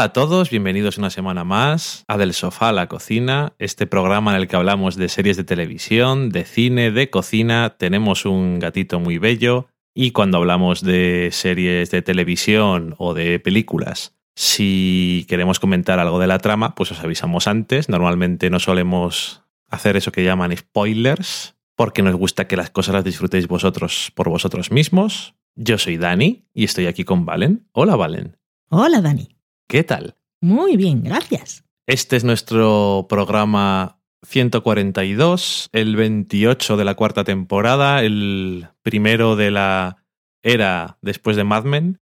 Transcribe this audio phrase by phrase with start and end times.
[0.00, 4.30] Hola a todos, bienvenidos una semana más a Del Sofá a la Cocina, este programa
[4.30, 7.76] en el que hablamos de series de televisión, de cine, de cocina.
[7.76, 14.16] Tenemos un gatito muy bello y cuando hablamos de series de televisión o de películas,
[14.34, 17.90] si queremos comentar algo de la trama, pues os avisamos antes.
[17.90, 23.04] Normalmente no solemos hacer eso que llaman spoilers, porque nos gusta que las cosas las
[23.04, 25.34] disfrutéis vosotros por vosotros mismos.
[25.56, 27.68] Yo soy Dani y estoy aquí con Valen.
[27.72, 28.38] Hola, Valen.
[28.70, 29.39] Hola, Dani.
[29.70, 30.16] ¿Qué tal?
[30.40, 31.62] Muy bien, gracias.
[31.86, 40.04] Este es nuestro programa 142, el 28 de la cuarta temporada, el primero de la
[40.42, 42.00] era después de Mad Men,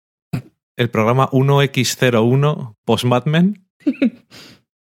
[0.77, 3.67] el programa 1X01 post Mad Men.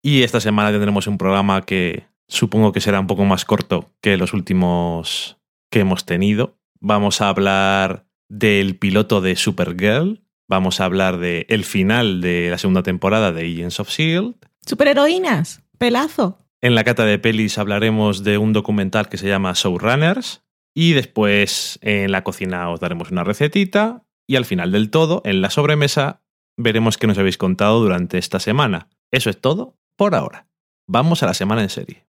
[0.00, 4.16] y esta semana tendremos un programa que supongo que será un poco más corto que
[4.16, 5.39] los últimos
[5.72, 6.56] que hemos tenido.
[6.78, 12.58] Vamos a hablar del piloto de Supergirl, vamos a hablar de el final de la
[12.58, 14.36] segunda temporada de Agents of Shield.
[14.64, 16.39] Superheroínas, pelazo.
[16.61, 20.42] En la cata de pelis hablaremos de un documental que se llama Showrunners
[20.74, 25.41] y después en la cocina os daremos una recetita y al final del todo, en
[25.41, 26.22] la sobremesa,
[26.56, 28.89] veremos qué nos habéis contado durante esta semana.
[29.11, 30.48] Eso es todo por ahora.
[30.89, 32.06] Vamos a la semana en serie.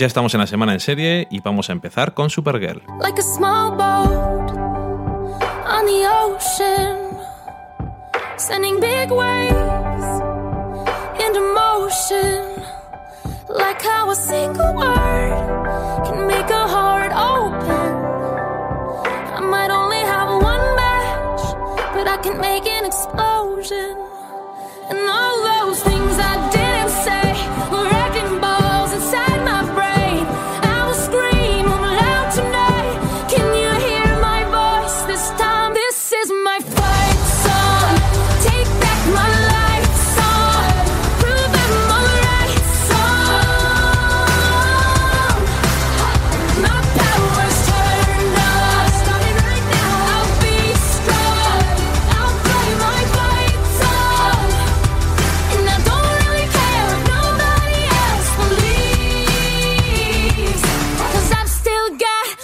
[0.00, 2.80] Ya estamos en la semana en serie y vamos a empezar con Supergirl.
[3.02, 4.50] like a small boat
[5.68, 6.96] on the ocean,
[8.38, 10.22] sending big waves
[11.22, 12.64] into motion.
[13.50, 17.92] Like how a single word can make a heart open.
[19.36, 21.42] I might only have one match,
[21.92, 23.99] but I can make an explosion.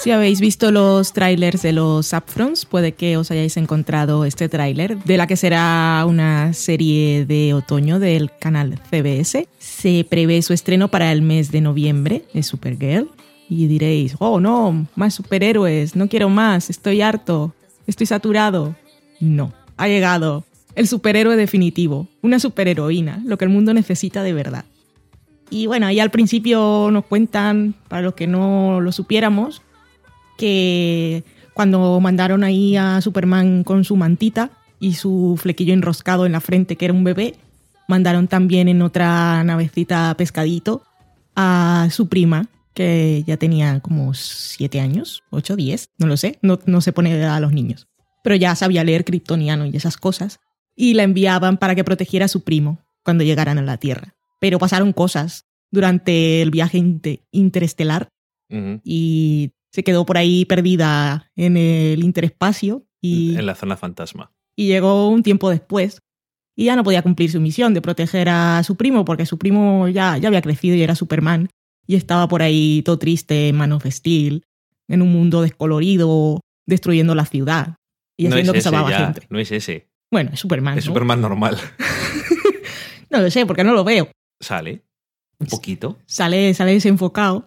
[0.06, 5.03] Si habéis visto los trailers de los Upfronts, puede que os hayáis encontrado este tráiler
[5.03, 9.49] de la que será una serie de otoño del canal CBS.
[9.59, 13.11] Se prevé su estreno para el mes de noviembre de Supergirl.
[13.49, 17.53] Y diréis, oh no, más superhéroes, no quiero más, estoy harto,
[17.88, 18.77] estoy saturado.
[19.19, 20.44] No, ha llegado
[20.77, 24.67] el superhéroe definitivo, una superheroína, lo que el mundo necesita de verdad.
[25.50, 29.62] Y bueno, ahí al principio nos cuentan, para los que no lo supiéramos,
[30.37, 31.25] que
[31.55, 36.77] cuando mandaron ahí a Superman con su mantita y su flequillo enroscado en la frente,
[36.77, 37.35] que era un bebé,
[37.89, 40.83] mandaron también en otra navecita pescadito
[41.35, 46.59] a su prima, que ya tenía como siete años, ocho, diez, no lo sé, no,
[46.67, 47.89] no se pone a los niños,
[48.23, 50.41] pero ya sabía leer kryptoniano y esas cosas,
[50.75, 54.15] y la enviaban para que protegiera a su primo cuando llegaran a la Tierra.
[54.41, 58.09] Pero pasaron cosas durante el viaje inte- interestelar
[58.85, 64.33] y se quedó por ahí perdida en el interespacio y, En la zona fantasma.
[64.57, 66.01] y llegó un tiempo después
[66.57, 69.89] y ya no podía cumplir su misión de proteger a su primo porque su primo
[69.89, 71.49] ya, ya había crecido y era Superman
[71.87, 74.45] y estaba por ahí todo triste en Man of Steel,
[74.89, 77.77] en un mundo descolorido, destruyendo la ciudad
[78.17, 79.27] y no haciendo es que salvaba ya, gente.
[79.29, 79.89] no es ese.
[80.11, 80.79] Bueno, es Superman.
[80.79, 80.91] Es ¿no?
[80.91, 81.59] Superman normal.
[83.09, 84.11] No lo sé porque no lo veo.
[84.41, 84.83] Sale
[85.39, 87.47] un poquito, Sale, sale desenfocado.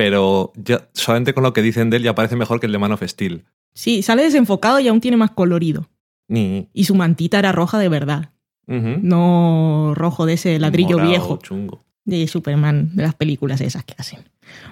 [0.00, 2.78] Pero ya, solamente con lo que dicen de él ya parece mejor que el de
[2.78, 3.44] Man of Steel.
[3.74, 5.90] Sí, sale desenfocado y aún tiene más colorido.
[6.26, 6.70] Ni.
[6.72, 8.30] Y su mantita era roja de verdad.
[8.66, 11.84] No rojo de ese ladrillo Morado, viejo Chungo.
[12.06, 14.20] de Superman, de las películas esas que hacen.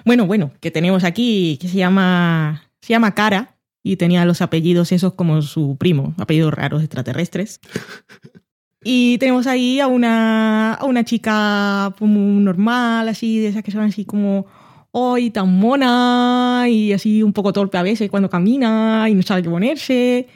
[0.03, 4.91] Bueno, bueno, que tenemos aquí, que se llama, se llama Cara y tenía los apellidos
[4.91, 7.59] esos como su primo, apellidos raros extraterrestres.
[8.81, 13.81] Y tenemos ahí a una, a una chica como normal, así, de esas que son
[13.81, 14.45] así como,
[14.91, 19.43] hoy tan mona y así un poco torpe a veces cuando camina y no sabe
[19.43, 20.27] qué ponerse.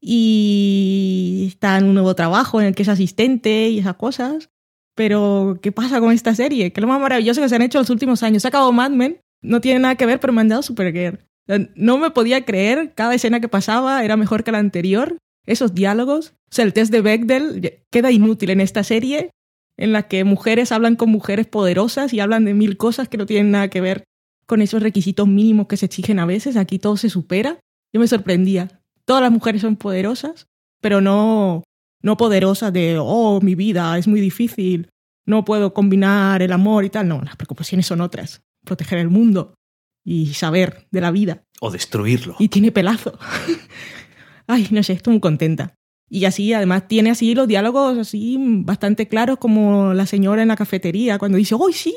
[0.00, 4.50] Y está en un nuevo trabajo en el que es asistente y esas cosas.
[4.94, 6.72] Pero, ¿qué pasa con esta serie?
[6.72, 8.42] Que lo más maravilloso que se han hecho en los últimos años.
[8.42, 11.20] Se acabado Mad Men, no tiene nada que ver, pero me han dado Supergirl.
[11.74, 15.16] No me podía creer, cada escena que pasaba era mejor que la anterior.
[15.46, 19.30] Esos diálogos, o sea, el test de Bechdel queda inútil en esta serie,
[19.80, 23.24] en la que mujeres hablan con mujeres poderosas y hablan de mil cosas que no
[23.24, 24.04] tienen nada que ver
[24.46, 26.56] con esos requisitos mínimos que se exigen a veces.
[26.56, 27.58] Aquí todo se supera.
[27.92, 28.82] Yo me sorprendía.
[29.06, 30.48] Todas las mujeres son poderosas,
[30.82, 31.64] pero no,
[32.02, 34.90] no poderosas de, oh, mi vida es muy difícil,
[35.26, 37.08] no puedo combinar el amor y tal.
[37.08, 38.42] No, las preocupaciones son otras.
[38.66, 39.54] Proteger el mundo
[40.04, 41.42] y saber de la vida.
[41.60, 42.36] O destruirlo.
[42.38, 43.18] Y tiene pelazo.
[44.46, 45.74] Ay, no sé, estoy muy contenta.
[46.12, 50.56] Y así, además, tiene así los diálogos así bastante claros como la señora en la
[50.56, 51.94] cafetería cuando dice, ¡oh, sí!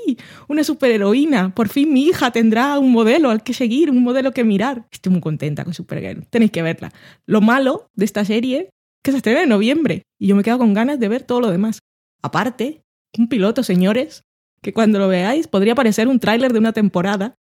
[0.48, 1.56] Una superheroína.
[1.56, 4.86] Por fin mi hija tendrá un modelo al que seguir, un modelo que mirar.
[4.92, 6.28] Estoy muy contenta con Supergirl.
[6.28, 6.94] Tenéis que verla.
[7.26, 8.70] Lo malo de esta serie
[9.04, 11.50] que se estrena en noviembre y yo me quedo con ganas de ver todo lo
[11.50, 11.80] demás.
[12.22, 12.84] Aparte,
[13.18, 14.22] un piloto, señores,
[14.62, 17.34] que cuando lo veáis podría parecer un tráiler de una temporada.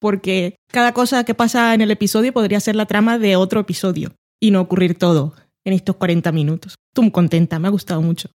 [0.00, 4.14] Porque cada cosa que pasa en el episodio podría ser la trama de otro episodio
[4.40, 6.74] y no ocurrir todo en estos 40 minutos.
[6.90, 8.30] Estoy muy contenta, me ha gustado mucho.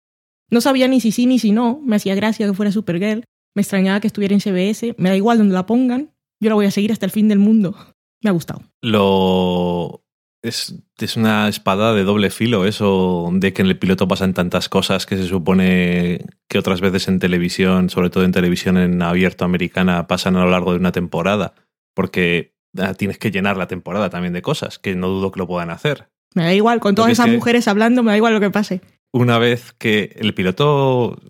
[0.51, 3.25] No sabía ni si sí ni si no, me hacía gracia que fuera Supergirl,
[3.55, 6.11] me extrañaba que estuviera en CBS, me da igual donde la pongan,
[6.41, 7.75] yo la voy a seguir hasta el fin del mundo.
[8.25, 8.63] Me ha gustado.
[8.81, 10.05] Lo
[10.43, 14.69] es, es, una espada de doble filo eso de que en el piloto pasan tantas
[14.69, 19.45] cosas que se supone que otras veces en televisión, sobre todo en televisión en abierto
[19.45, 21.55] americana, pasan a lo largo de una temporada.
[21.95, 25.49] Porque ah, tienes que llenar la temporada también de cosas, que no dudo que lo
[25.49, 26.12] puedan hacer.
[26.35, 28.81] Me da igual, con todas esas mujeres hablando, me da igual lo que pase.
[29.13, 31.21] Una vez que el piloto,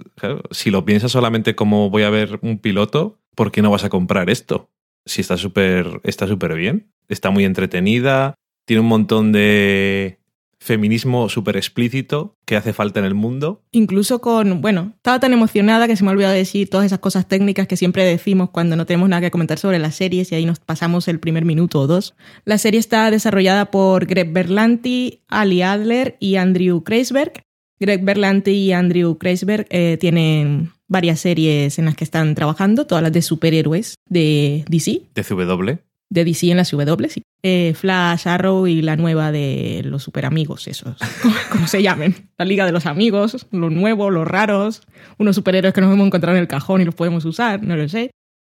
[0.51, 3.89] si lo piensas solamente como voy a ver un piloto, ¿por qué no vas a
[3.89, 4.71] comprar esto?
[5.05, 8.35] Si está súper está súper bien, está muy entretenida,
[8.65, 10.21] tiene un montón de
[10.63, 13.63] feminismo súper explícito que hace falta en el mundo.
[13.73, 17.27] Incluso con, bueno, estaba tan emocionada que se me ha olvidado decir todas esas cosas
[17.27, 20.47] técnicas que siempre decimos cuando no tenemos nada que comentar sobre las series y ahí
[20.47, 22.15] nos pasamos el primer minuto o dos.
[22.45, 27.43] La serie está desarrollada por Greg Berlanti, Ali Adler y Andrew Kreisberg.
[27.81, 33.03] Greg Berlanti y Andrew Kreisberg eh, tienen varias series en las que están trabajando, todas
[33.03, 35.03] las de superhéroes de DC.
[35.15, 37.23] De CW de DC en la CW, sí.
[37.43, 40.97] Eh, Flash, Arrow y la nueva de los superamigos, esos,
[41.51, 42.29] como se llamen.
[42.39, 44.83] La Liga de los Amigos, los nuevos, los raros,
[45.19, 47.89] unos superhéroes que nos hemos encontrado en el cajón y los podemos usar, no lo
[47.89, 48.11] sé.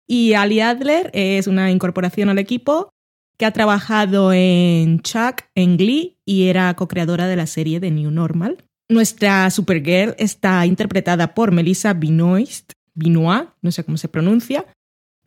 [0.07, 2.89] Y Ali Adler es una incorporación al equipo
[3.37, 8.11] que ha trabajado en Chuck, en Glee y era co-creadora de la serie de New
[8.11, 8.63] Normal.
[8.89, 14.65] Nuestra Supergirl está interpretada por Melissa Benoist, Binois, no sé cómo se pronuncia,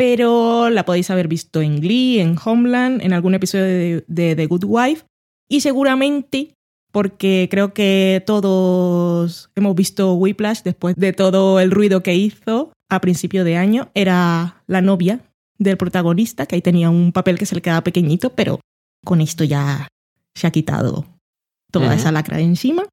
[0.00, 4.64] pero la podéis haber visto en Glee, en Homeland, en algún episodio de, The Good
[4.64, 5.04] Wife
[5.46, 6.54] y seguramente
[6.90, 13.02] porque creo que todos hemos visto Whiplash después de todo el ruido que hizo a
[13.02, 13.90] principio de año.
[13.92, 15.20] Era la novia
[15.58, 18.58] del protagonista, que ahí tenía un papel que se le quedaba pequeñito, pero
[19.04, 19.86] con esto ya
[20.34, 21.04] se ha quitado
[21.70, 22.84] toda esa lacra de encima.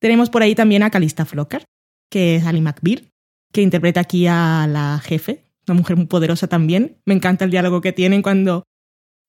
[0.00, 1.64] Tenemos por ahí también a Calista Flocker,
[2.12, 3.08] que es Ali McBeal,
[3.52, 6.98] que interpreta aquí a la jefe una mujer muy poderosa también.
[7.04, 8.64] Me encanta el diálogo que tienen cuando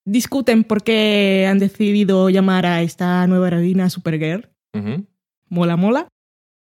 [0.05, 4.49] discuten por qué han decidido llamar a esta nueva heroína Supergirl.
[5.49, 6.07] Mola, mola.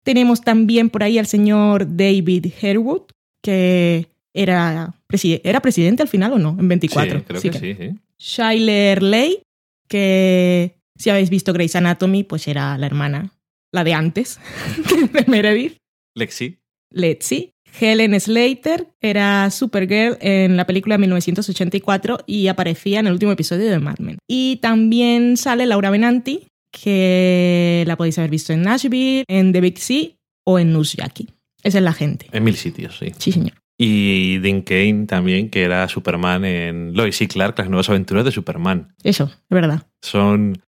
[0.04, 3.02] Tenemos también por ahí al señor David Herwood,
[3.42, 4.94] que era,
[5.42, 7.18] era presidente al final o no, en 24.
[7.18, 7.98] Sí, creo que sí, sí.
[8.18, 9.42] Shyler Lay,
[9.88, 13.32] que si habéis visto Grey's Anatomy, pues era la hermana,
[13.72, 14.38] la de antes,
[15.12, 15.76] de Meredith.
[16.14, 16.58] Lexi.
[16.92, 17.50] Lexi.
[17.78, 23.70] Helen Slater era Supergirl en la película de 1984 y aparecía en el último episodio
[23.70, 24.18] de Mad Men.
[24.26, 29.78] Y también sale Laura Benanti, que la podéis haber visto en Nashville, en The Big
[29.78, 30.08] Sea
[30.44, 31.28] o en Newsjackie.
[31.62, 32.26] Esa es la gente.
[32.32, 33.12] En mil sitios, sí.
[33.18, 33.54] Sí, señor.
[33.78, 38.32] Y Dean Kane también, que era Superman en Lois y Clark, las nuevas aventuras de
[38.32, 38.94] Superman.
[39.02, 39.86] Eso, es verdad.
[40.00, 40.62] Son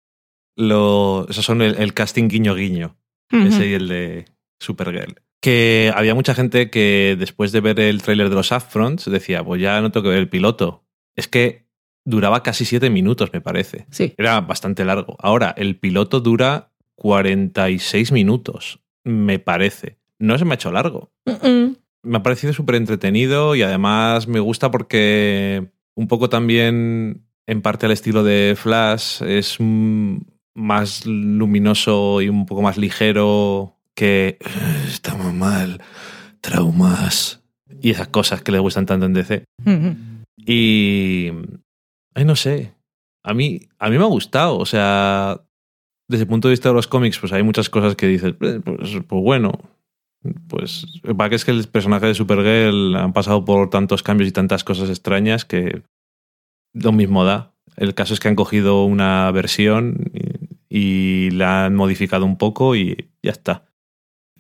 [0.56, 2.96] lo, esos son el, casting guiño guiño.
[3.30, 4.24] Ese y el de
[4.58, 9.44] Supergirl que había mucha gente que después de ver el tráiler de los Upfronts decía,
[9.44, 10.84] pues ya no tengo que ver el piloto.
[11.14, 11.66] Es que
[12.04, 13.86] duraba casi siete minutos, me parece.
[13.90, 14.14] Sí.
[14.16, 15.16] Era bastante largo.
[15.20, 19.98] Ahora, el piloto dura 46 minutos, me parece.
[20.18, 21.12] No se me ha hecho largo.
[22.02, 27.86] Me ha parecido súper entretenido y además me gusta porque un poco también, en parte
[27.86, 29.58] al estilo de Flash, es
[30.54, 34.38] más luminoso y un poco más ligero que
[34.86, 35.82] estamos mal,
[36.40, 37.42] traumas
[37.80, 39.44] y esas cosas que le gustan tanto en DC.
[40.36, 41.32] Y.
[42.14, 42.74] Ay, no sé.
[43.24, 44.58] A mí, a mí me ha gustado.
[44.58, 45.40] O sea,
[46.08, 48.60] desde el punto de vista de los cómics, pues hay muchas cosas que dices, eh,
[48.64, 49.52] pues, pues bueno.
[50.48, 50.86] Pues
[51.16, 54.64] para que es que el personaje de Supergirl han pasado por tantos cambios y tantas
[54.64, 55.82] cosas extrañas que
[56.72, 57.52] lo mismo da.
[57.76, 60.10] El caso es que han cogido una versión
[60.68, 63.65] y, y la han modificado un poco y ya está.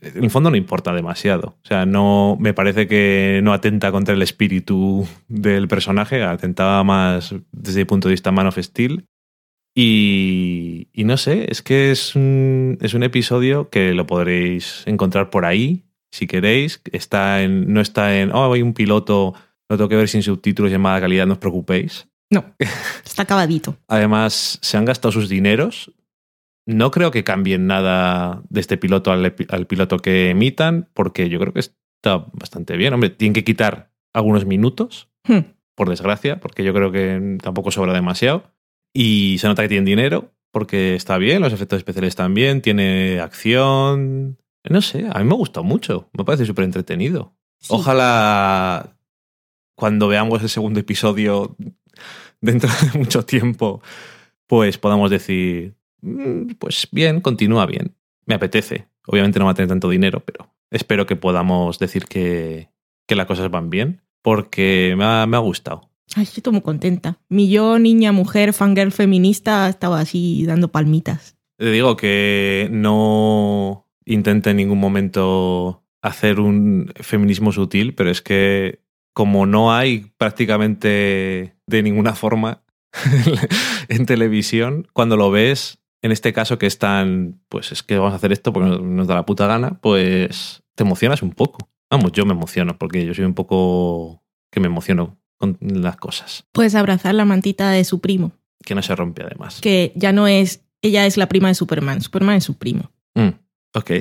[0.00, 1.56] En el fondo no importa demasiado.
[1.62, 7.34] O sea, no me parece que no atenta contra el espíritu del personaje, atentaba más
[7.52, 9.06] desde el punto de vista Man of Steel.
[9.74, 15.28] Y, y no sé, es que es un, es un episodio que lo podréis encontrar
[15.28, 16.80] por ahí, si queréis.
[16.92, 19.34] Está en, no está en, oh, hay un piloto,
[19.68, 22.08] lo tengo que ver sin subtítulos y en mala calidad, no os preocupéis.
[22.30, 22.54] No,
[23.04, 23.76] está acabadito.
[23.86, 25.92] Además, se han gastado sus dineros.
[26.66, 31.38] No creo que cambien nada de este piloto al, al piloto que emitan, porque yo
[31.38, 32.92] creo que está bastante bien.
[32.92, 35.54] Hombre, tienen que quitar algunos minutos, Hmm.
[35.74, 38.52] por desgracia, porque yo creo que tampoco sobra demasiado.
[38.94, 44.38] Y se nota que tienen dinero, porque está bien, los efectos especiales bien, tiene acción.
[44.68, 46.08] No sé, a mí me ha gustado mucho.
[46.16, 47.34] Me parece súper entretenido.
[47.60, 47.68] Sí.
[47.70, 48.96] Ojalá
[49.76, 51.56] cuando veamos el segundo episodio
[52.40, 53.82] dentro de mucho tiempo,
[54.46, 55.75] pues podamos decir, "Mm,
[56.58, 57.96] pues bien, continúa bien.
[58.26, 58.88] Me apetece.
[59.06, 62.70] Obviamente no va a tener tanto dinero, pero espero que podamos decir que,
[63.06, 65.88] que las cosas van bien, porque me ha, me ha gustado.
[66.14, 67.18] Ay, estoy muy contenta.
[67.28, 71.36] Mi yo, niña, mujer, fangirl feminista, estaba así dando palmitas.
[71.56, 78.80] Te digo que no intente en ningún momento hacer un feminismo sutil, pero es que
[79.12, 82.62] como no hay prácticamente de ninguna forma
[83.88, 88.12] en televisión, cuando lo ves, en este caso que es tan, pues es que vamos
[88.14, 91.68] a hacer esto porque nos- nos da la puta gana, pues te emocionas un poco.
[91.90, 96.46] Vamos, yo me emociono porque yo soy un poco que me emociono con las cosas,
[96.52, 98.32] Puedes abrazar la mantita de su primo,
[98.64, 99.60] que no se rompe además.
[99.60, 102.90] que ya no es, ella es la prima de Superman, Superman es su primo.
[103.14, 103.30] Mm,
[103.74, 103.90] ok.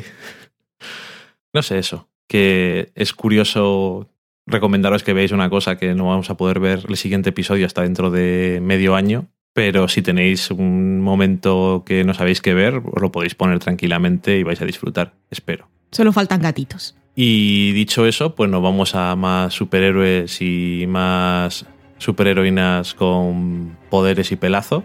[1.54, 2.10] No sé eso.
[2.28, 4.10] Que es curioso
[4.48, 7.82] recomendaros que veáis una cosa que no vamos a poder ver el siguiente episodio hasta
[7.84, 9.28] dentro de medio año.
[9.56, 14.38] Pero si tenéis un momento que no sabéis qué ver, os lo podéis poner tranquilamente
[14.38, 15.14] y vais a disfrutar.
[15.32, 15.70] Espero.
[15.92, 16.98] Solo faltan gatitos.
[17.16, 21.66] Y dicho eso, pues nos vamos a más superhéroes y más
[22.00, 24.84] superheroínas con poderes y pelazo.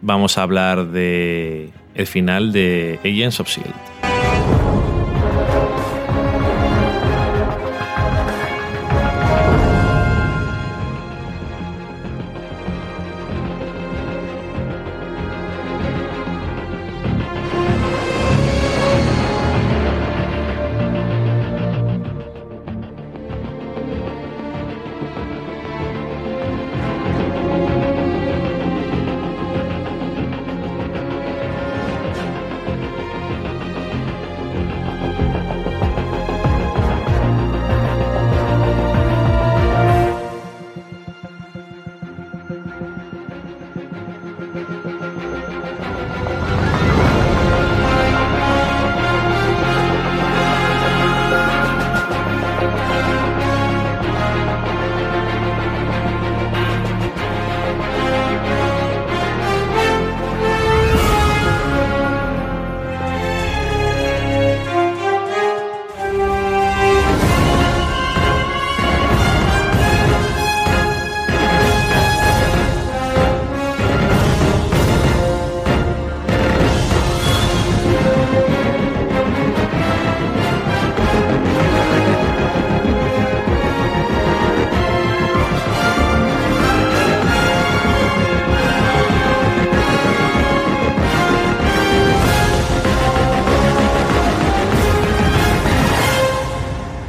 [0.00, 4.09] Vamos a hablar de el final de Agents of Shield.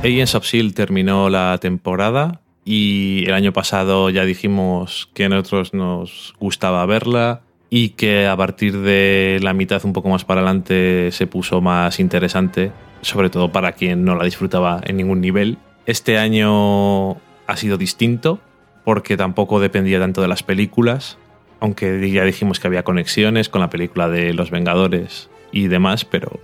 [0.03, 5.75] Agents of Shield terminó la temporada y el año pasado ya dijimos que a nosotros
[5.75, 11.11] nos gustaba verla y que a partir de la mitad un poco más para adelante
[11.11, 15.59] se puso más interesante, sobre todo para quien no la disfrutaba en ningún nivel.
[15.85, 17.11] Este año
[17.45, 18.39] ha sido distinto
[18.83, 21.19] porque tampoco dependía tanto de las películas,
[21.59, 26.39] aunque ya dijimos que había conexiones con la película de Los Vengadores y demás, pero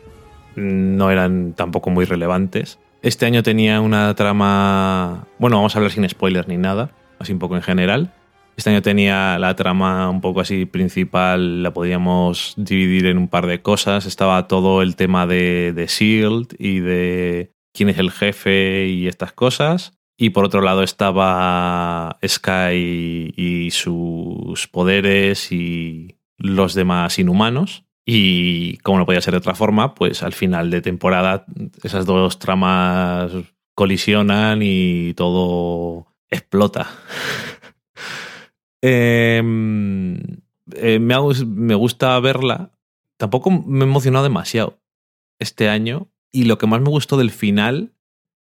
[0.55, 2.77] no eran tampoco muy relevantes.
[3.07, 5.29] Este año tenía una trama.
[5.39, 8.13] Bueno, vamos a hablar sin spoilers ni nada, así un poco en general.
[8.57, 13.47] Este año tenía la trama un poco así principal, la podíamos dividir en un par
[13.47, 14.05] de cosas.
[14.05, 19.31] Estaba todo el tema de, de Shield y de quién es el jefe y estas
[19.31, 19.93] cosas.
[20.17, 27.86] Y por otro lado estaba Sky y sus poderes y los demás inhumanos.
[28.09, 31.45] Y como no podía ser de otra forma, pues al final de temporada
[31.83, 33.33] esas dos tramas
[33.75, 36.89] colisionan y todo explota.
[38.79, 40.15] Em,
[40.75, 41.15] eh, me,
[41.47, 42.71] me gusta verla.
[43.17, 44.79] Tampoco me he emocionado demasiado
[45.39, 46.09] este año.
[46.31, 47.95] Y lo que más me gustó del final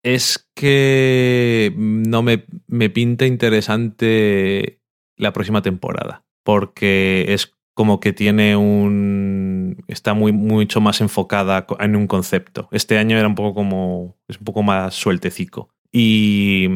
[0.02, 4.80] es que no me, me pinta interesante
[5.16, 6.24] la próxima temporada.
[6.42, 9.84] Porque es como que tiene un.
[9.88, 12.68] está muy, mucho más enfocada en un concepto.
[12.72, 14.18] Este año era un poco como.
[14.28, 15.70] es un poco más sueltecico.
[15.90, 16.68] Y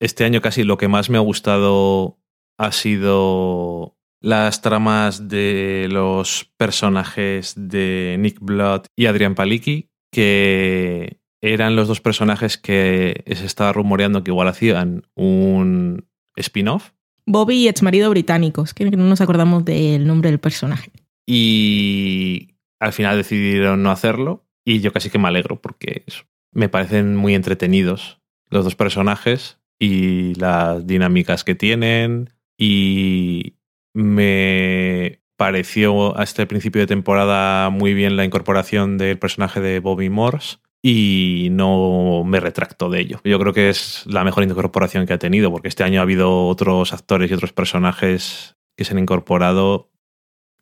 [0.00, 2.18] este año casi lo que más me ha gustado
[2.58, 11.76] ha sido las tramas de los personajes de Nick Blood y Adrian Palicki, que eran
[11.76, 16.92] los dos personajes que se estaba rumoreando que igual hacían un spin-off.
[17.26, 20.90] Bobby y exmarido británicos, que no nos acordamos del nombre del personaje.
[21.26, 24.44] Y al final decidieron no hacerlo.
[24.64, 26.04] Y yo casi que me alegro porque
[26.52, 32.30] me parecen muy entretenidos los dos personajes y las dinámicas que tienen.
[32.58, 33.54] Y
[33.94, 40.10] me pareció hasta el principio de temporada muy bien la incorporación del personaje de Bobby
[40.10, 40.58] Morse.
[40.86, 43.20] Y no me retracto de ello.
[43.24, 46.46] Yo creo que es la mejor incorporación que ha tenido, porque este año ha habido
[46.46, 49.88] otros actores y otros personajes que se han incorporado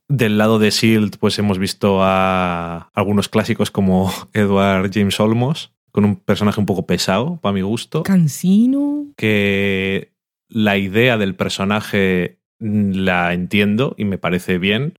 [0.08, 6.04] del lado de Shield, pues hemos visto a algunos clásicos como Edward James Olmos, con
[6.04, 8.02] un personaje un poco pesado, para mi gusto.
[8.04, 9.06] Cansino.
[9.16, 10.12] Que
[10.48, 14.94] la idea del personaje la entiendo y me parece bien.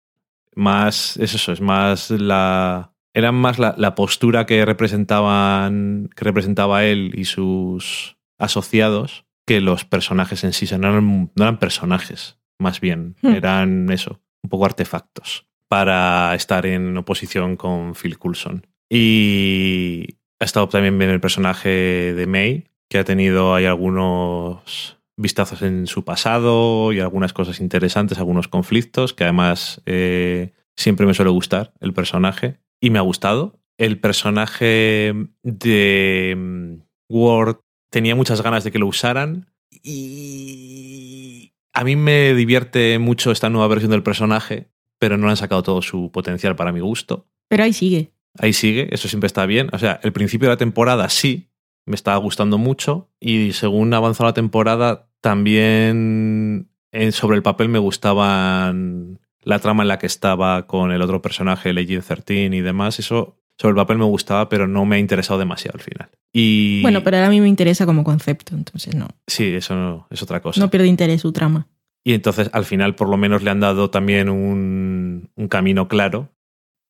[0.56, 2.93] Más, es eso, es más la.
[3.14, 6.10] Era más la, la postura que representaban.
[6.16, 10.66] que representaba él y sus asociados que los personajes en sí.
[10.66, 13.16] O sea, no eran, no eran personajes, más bien.
[13.22, 13.34] Hmm.
[13.34, 18.68] Eran eso, un poco artefactos para estar en oposición con Phil Coulson.
[18.90, 25.62] Y ha estado también bien el personaje de May, que ha tenido ahí algunos vistazos
[25.62, 31.32] en su pasado y algunas cosas interesantes, algunos conflictos, que además eh, siempre me suele
[31.32, 33.62] gustar el personaje y me ha gustado.
[33.78, 41.96] El personaje de mm, Ward tenía muchas ganas de que lo usaran y a mí
[41.96, 44.70] me divierte mucho esta nueva versión del personaje,
[45.00, 47.26] pero no le han sacado todo su potencial para mi gusto.
[47.48, 48.12] Pero ahí sigue.
[48.38, 49.70] Ahí sigue, eso siempre está bien.
[49.72, 51.52] O sea, el principio de la temporada sí,
[51.86, 57.80] me estaba gustando mucho y según avanzó la temporada también eh, sobre el papel me
[57.80, 63.00] gustaban la trama en la que estaba con el otro personaje, Legend 13 y demás.
[63.00, 66.10] Eso sobre el papel me gustaba, pero no me ha interesado demasiado al final.
[66.34, 69.08] Y Bueno, pero ahora a mí me interesa como concepto, entonces no.
[69.28, 70.60] sí, eso no, es otra cosa.
[70.60, 71.68] No pierde interés su trama.
[72.04, 76.30] Y entonces al final por lo menos le han dado también un, un camino claro.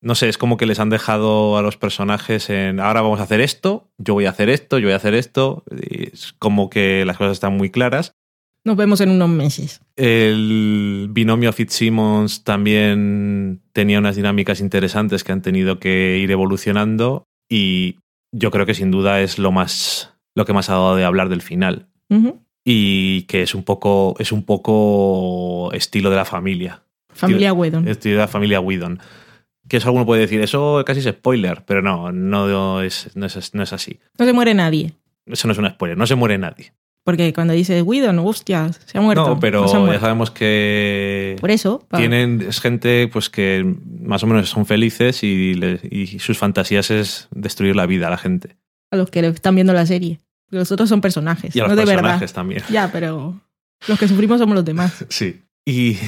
[0.00, 3.22] No sé, es como que les han dejado a los personajes en ahora vamos a
[3.22, 5.64] hacer esto, yo voy a hacer esto, yo voy a hacer esto.
[5.70, 8.14] Y es como que las cosas están muy claras.
[8.64, 9.82] Nos vemos en unos meses.
[9.96, 17.96] El binomio Fitzsimmons también tenía unas dinámicas interesantes que han tenido que ir evolucionando y
[18.32, 21.28] yo creo que sin duda es lo más lo que más ha dado de hablar
[21.28, 21.88] del final
[22.64, 26.82] y que es un poco es un poco estilo de la familia.
[27.12, 27.86] Familia Whedon.
[27.86, 28.98] Estilo de la familia Whedon.
[29.68, 33.54] Que eso alguno puede decir, eso casi es spoiler, pero no, no es, no es,
[33.54, 33.98] no es así.
[34.18, 34.94] No se muere nadie.
[35.26, 36.72] Eso no es un spoiler, no se muere nadie.
[37.04, 39.28] Porque cuando dice Whedon, hostia, se ha muerto.
[39.28, 41.84] no, pero No ya sabemos que Por eso.
[41.88, 43.62] pa- tienen es gente pues que
[44.00, 48.10] más o menos son felices y, le- y sus fantasías es destruir la vida a
[48.10, 48.56] la gente.
[48.90, 50.18] A los que están viendo la serie.
[50.46, 51.54] Porque Los otros son personajes.
[51.54, 52.02] Y a no los de verdad.
[52.02, 52.62] personajes también.
[52.70, 53.38] Ya, pero
[53.86, 55.04] los que sufrimos somos los demás.
[55.10, 55.42] Sí.
[55.66, 55.98] Y,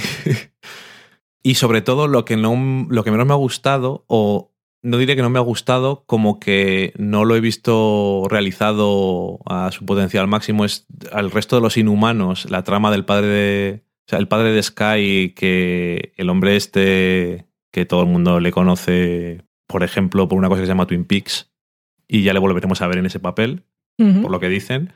[1.43, 4.51] y sobre todo lo que, no, lo que menos me ha gustado, o
[4.87, 9.73] no diré que no me ha gustado, como que no lo he visto realizado a
[9.73, 13.83] su potencial máximo, es al resto de los inhumanos, la trama del padre de...
[13.83, 18.53] O sea, el padre de Sky, que el hombre este, que todo el mundo le
[18.53, 21.51] conoce, por ejemplo, por una cosa que se llama Twin Peaks,
[22.07, 23.65] y ya le volveremos a ver en ese papel
[23.97, 24.93] por lo que dicen.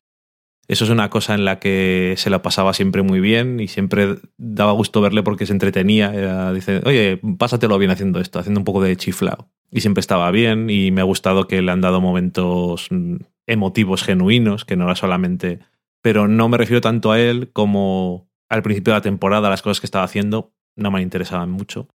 [0.70, 4.18] Eso es una cosa en la que se la pasaba siempre muy bien y siempre
[4.38, 6.14] daba gusto verle porque se entretenía.
[6.14, 9.48] Era- dice, oye, pásatelo bien haciendo esto, haciendo un poco de chiflao.
[9.72, 13.16] Y siempre estaba bien y me ha gustado que le han dado momentos mm,
[13.48, 15.58] emotivos genuinos, que no era solamente...
[16.02, 19.80] Pero no me refiero tanto a él como al principio de la temporada, las cosas
[19.80, 21.88] que estaba haciendo no me interesaban mucho.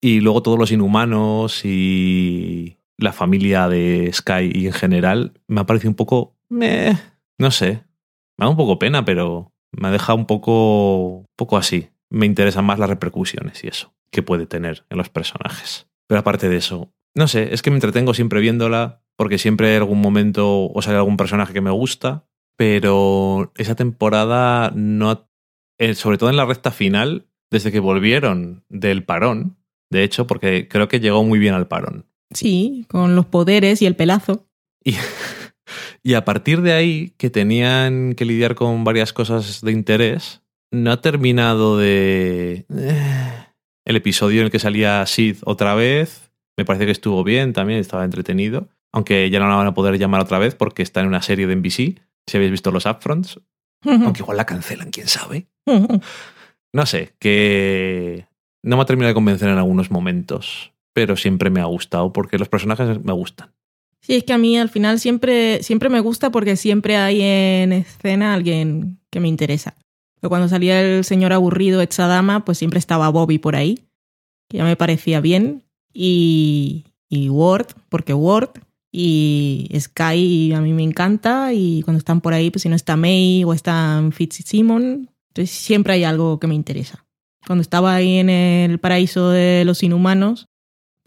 [0.00, 5.66] Y luego todos los inhumanos y la familia de Sky y en general me ha
[5.66, 6.36] parecido un poco...
[6.48, 6.96] meh,
[7.40, 7.84] no sé.
[8.38, 11.88] Me da un poco pena, pero me ha dejado un poco, un poco así.
[12.10, 15.88] Me interesan más las repercusiones y eso que puede tener en los personajes.
[16.08, 19.76] Pero aparte de eso, no sé, es que me entretengo siempre viéndola porque siempre hay
[19.76, 22.26] algún momento o sale algún personaje que me gusta,
[22.56, 25.30] pero esa temporada no ha
[25.80, 29.56] eh, sobre todo en la recta final, desde que volvieron del parón,
[29.90, 32.04] de hecho, porque creo que llegó muy bien al parón.
[32.34, 34.46] Sí, con los poderes y el pelazo.
[34.84, 34.92] Y,
[36.02, 40.92] y a partir de ahí, que tenían que lidiar con varias cosas de interés, no
[40.92, 42.64] ha terminado de...
[42.68, 43.46] eh,
[43.84, 47.80] El episodio en el que salía Sid otra vez, me parece que estuvo bien también,
[47.80, 51.08] estaba entretenido, aunque ya no la van a poder llamar otra vez porque está en
[51.08, 53.40] una serie de NBC, si habéis visto los upfronts,
[53.84, 55.48] aunque igual la cancelan, quién sabe.
[56.72, 58.26] No sé, que
[58.62, 62.38] no me ha terminado de convencer en algunos momentos, pero siempre me ha gustado porque
[62.38, 63.52] los personajes me gustan.
[64.00, 67.72] Sí, es que a mí al final siempre, siempre me gusta porque siempre hay en
[67.72, 69.76] escena alguien que me interesa.
[70.20, 73.78] Pero cuando salía el señor aburrido Echadama, pues siempre estaba Bobby por ahí,
[74.48, 75.64] que ya me parecía bien.
[75.92, 78.50] Y, y Ward, porque Ward.
[78.92, 81.52] Y Sky a mí me encanta.
[81.52, 85.94] Y cuando están por ahí, pues si no está May o están Fitzsimon, entonces siempre
[85.94, 87.06] hay algo que me interesa.
[87.46, 90.49] Cuando estaba ahí en el paraíso de los inhumanos,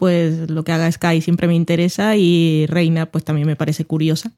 [0.04, 4.32] pues lo que haga Sky siempre me interesa y Reina pues también me parece curiosa.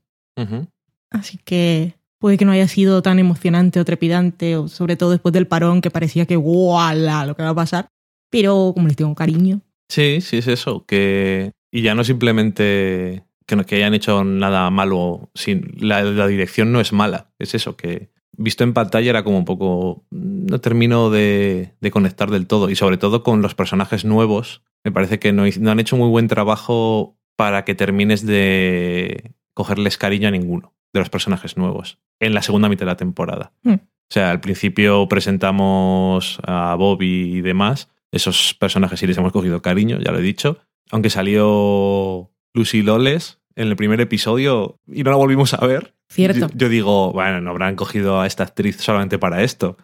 [1.10, 5.32] Así que puede que no haya sido tan emocionante o trepidante, o sobre todo después
[5.32, 7.26] del parón que parecía que ¡guala!
[7.26, 7.88] lo que va a pasar.
[8.30, 9.60] Pero como les tengo cariño.
[9.88, 10.86] Sí, sí, es eso.
[10.86, 15.30] Que, y ya no simplemente que, no, que hayan hecho nada malo.
[15.34, 17.32] Sin, la, la dirección no es mala.
[17.40, 20.04] Es eso, que visto en pantalla era como un poco.
[20.10, 22.70] No termino de, de conectar del todo.
[22.70, 24.62] Y sobre todo con los personajes nuevos.
[24.84, 30.28] Me parece que no han hecho muy buen trabajo para que termines de cogerles cariño
[30.28, 33.52] a ninguno de los personajes nuevos en la segunda mitad de la temporada.
[33.62, 33.74] Hmm.
[33.74, 37.90] O sea, al principio presentamos a Bobby y demás.
[38.12, 40.58] Esos personajes sí les hemos cogido cariño, ya lo he dicho.
[40.90, 45.94] Aunque salió Lucy Loles en el primer episodio y no la volvimos a ver.
[46.08, 46.48] Cierto.
[46.48, 49.76] Yo, yo digo, bueno, no habrán cogido a esta actriz solamente para esto.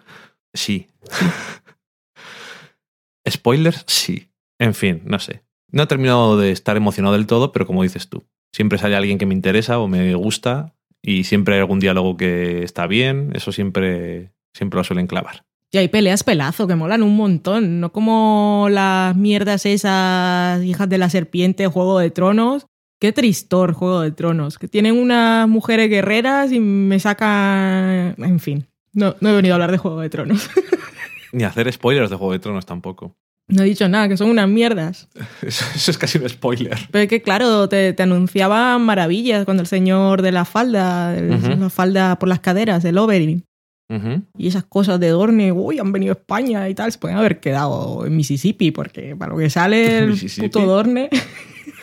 [0.55, 0.87] Sí.
[3.29, 4.29] Spoilers, sí.
[4.59, 5.43] En fin, no sé.
[5.71, 9.19] No he terminado de estar emocionado del todo, pero como dices tú, siempre sale alguien
[9.19, 13.33] que me interesa o me gusta y siempre hay algún diálogo que está bien.
[13.35, 15.45] Eso siempre, siempre lo suelen clavar.
[15.75, 20.99] Y hay peleas pelazo que molan un montón, no como las mierdas esas hijas de
[20.99, 22.67] la serpiente, Juego de Tronos.
[23.03, 28.15] Qué tristor Juego de Tronos, que tienen unas mujeres guerreras y me sacan...
[28.17, 30.49] En fin, no, no he venido a hablar de Juego de Tronos.
[31.33, 33.17] Ni hacer spoilers de Juego de Tronos tampoco.
[33.49, 35.09] No he dicho nada, que son unas mierdas.
[35.43, 36.79] Eso, eso es casi un spoiler.
[36.93, 41.59] Pero es que, claro, te, te anunciaban maravillas cuando el señor de la falda, el-
[41.61, 43.45] la falda por las caderas, el Oberyn,
[43.91, 44.23] Ujú.
[44.39, 47.41] y esas cosas de Dorne, uy, han venido a España y tal, se pueden haber
[47.41, 51.11] quedado en Mississippi, porque para lo que sale el puto Dorne,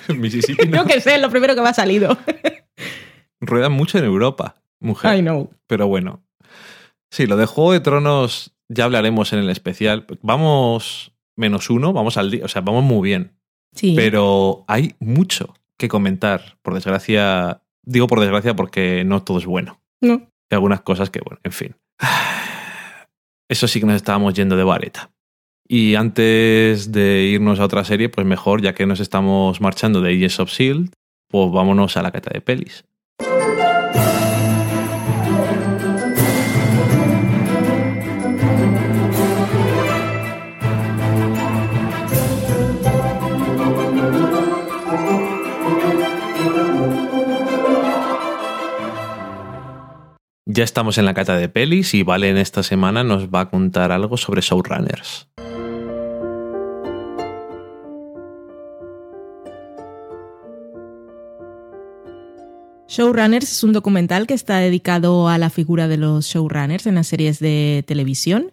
[0.17, 0.77] Mississippi no.
[0.77, 2.17] yo que sé, es lo primero que me ha salido.
[3.41, 5.17] Ruedan mucho en Europa, mujer.
[5.17, 5.51] I know.
[5.67, 6.23] Pero bueno.
[7.11, 10.05] Sí, lo de Juego de Tronos ya hablaremos en el especial.
[10.21, 12.45] Vamos menos uno, vamos al día.
[12.45, 13.33] O sea, vamos muy bien.
[13.73, 13.93] Sí.
[13.95, 16.57] Pero hay mucho que comentar.
[16.61, 17.61] Por desgracia.
[17.83, 19.81] Digo por desgracia porque no todo es bueno.
[20.01, 20.13] No.
[20.13, 21.75] Hay algunas cosas que, bueno, en fin.
[23.49, 25.09] Eso sí que nos estábamos yendo de vareta.
[25.71, 30.11] Y antes de irnos a otra serie, pues mejor, ya que nos estamos marchando de
[30.15, 30.91] Agents of Shield,
[31.27, 32.85] pues vámonos a la cata de pelis.
[50.47, 53.49] Ya estamos en la cata de pelis y Vale en esta semana nos va a
[53.51, 55.28] contar algo sobre showrunners.
[62.89, 67.05] Showrunners es un documental que está dedicado a la figura de los showrunners en las
[67.05, 68.51] series de televisión.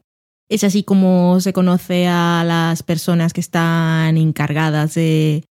[0.51, 5.43] Es así como se conoce a las personas que están encargadas de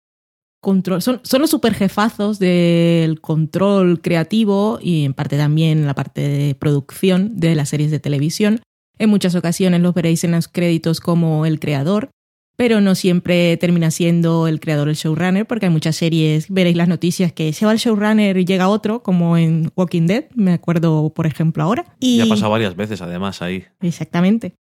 [0.61, 1.01] control.
[1.01, 7.55] Son, los superjefazos del control creativo y en parte también la parte de producción de
[7.55, 8.61] las series de televisión.
[8.99, 12.11] En muchas ocasiones los veréis en los créditos como el creador,
[12.55, 16.87] pero no siempre termina siendo el creador el showrunner, porque hay muchas series, veréis las
[16.87, 21.13] noticias que se va el showrunner y llega otro, como en Walking Dead, me acuerdo
[21.13, 21.85] por ejemplo ahora.
[21.99, 22.17] Y...
[22.17, 23.65] Ya ha pasado varias veces además ahí.
[23.81, 24.53] Exactamente.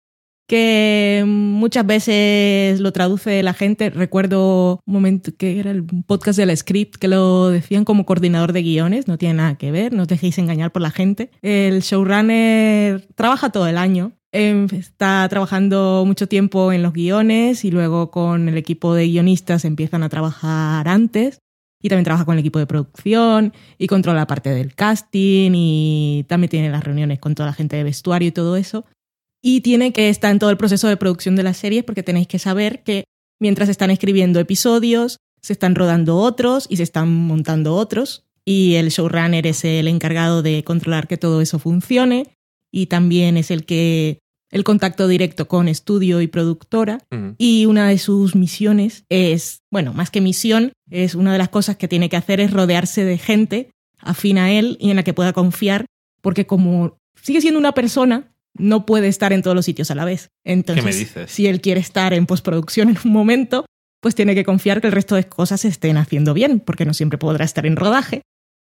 [0.49, 3.91] Que muchas veces lo traduce la gente.
[3.91, 8.63] Recuerdo un momento que era el podcast del script que lo decían como coordinador de
[8.63, 9.09] guiones.
[9.09, 11.31] No tiene nada que ver, no os dejéis engañar por la gente.
[11.43, 14.13] El showrunner trabaja todo el año.
[14.35, 19.65] Em, Está trabajando mucho tiempo en los guiones y luego con el equipo de guionistas
[19.67, 21.39] empiezan a trabajar antes
[21.83, 26.25] y también trabaja con el equipo de producción y controla la parte del casting y
[26.29, 28.85] también tiene las reuniones con toda la gente de vestuario y todo eso.
[29.45, 32.29] y tiene que estar en todo el proceso de producción de las series porque tenéis
[32.29, 33.05] que saber que
[33.41, 38.91] mientras están escribiendo episodios, se están rodando otros y se están montando otros y el
[38.91, 42.29] showrunner es el encargado de controlar que todo eso funcione
[42.71, 44.21] y también es el que
[44.53, 46.99] el contacto directo con estudio y productora
[47.39, 51.77] y una de sus misiones es, bueno, más que misión, es una de las cosas
[51.77, 55.15] que tiene que hacer es rodearse de gente afín a él y en la que
[55.15, 55.87] pueda confiar,
[56.21, 60.05] porque como sigue siendo una persona, no puede estar en todos los sitios a la
[60.05, 60.29] vez.
[60.45, 61.31] Entonces, me dices?
[61.31, 63.65] si él quiere estar en postproducción en un momento,
[64.03, 66.93] pues tiene que confiar que el resto de cosas se estén haciendo bien, porque no
[66.93, 68.21] siempre podrá estar en rodaje.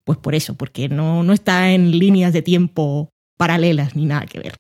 [0.05, 4.41] Pues por eso, porque no, no está en líneas de tiempo paralelas ni nada que
[4.41, 4.55] ver.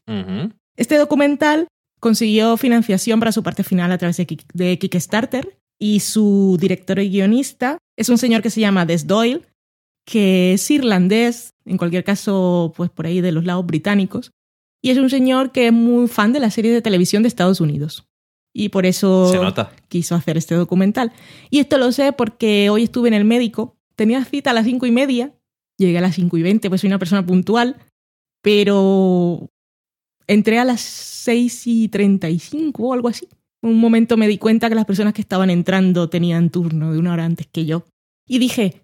[0.79, 1.67] Este documental
[2.01, 7.01] consiguió financiación para su parte final a través de, Kick- de Kickstarter y su director
[7.01, 9.43] y guionista es un señor que se llama Des Doyle,
[10.07, 14.31] que es irlandés, en cualquier caso, pues por ahí de los lados británicos,
[14.81, 17.61] y es un señor que es muy fan de la serie de televisión de Estados
[17.61, 18.07] Unidos.
[18.55, 19.73] Y por eso Se nota.
[19.88, 21.12] quiso hacer este documental.
[21.51, 24.87] Y esto lo sé porque hoy estuve en el médico, tenía cita a las cinco
[24.87, 25.35] y media,
[25.77, 27.77] llegué a las cinco y veinte, pues soy una persona puntual,
[28.43, 29.51] pero
[30.29, 33.27] entré a las seis y treinta y cinco o algo así.
[33.61, 37.12] Un momento me di cuenta que las personas que estaban entrando tenían turno de una
[37.12, 37.85] hora antes que yo.
[38.29, 38.83] Y dije,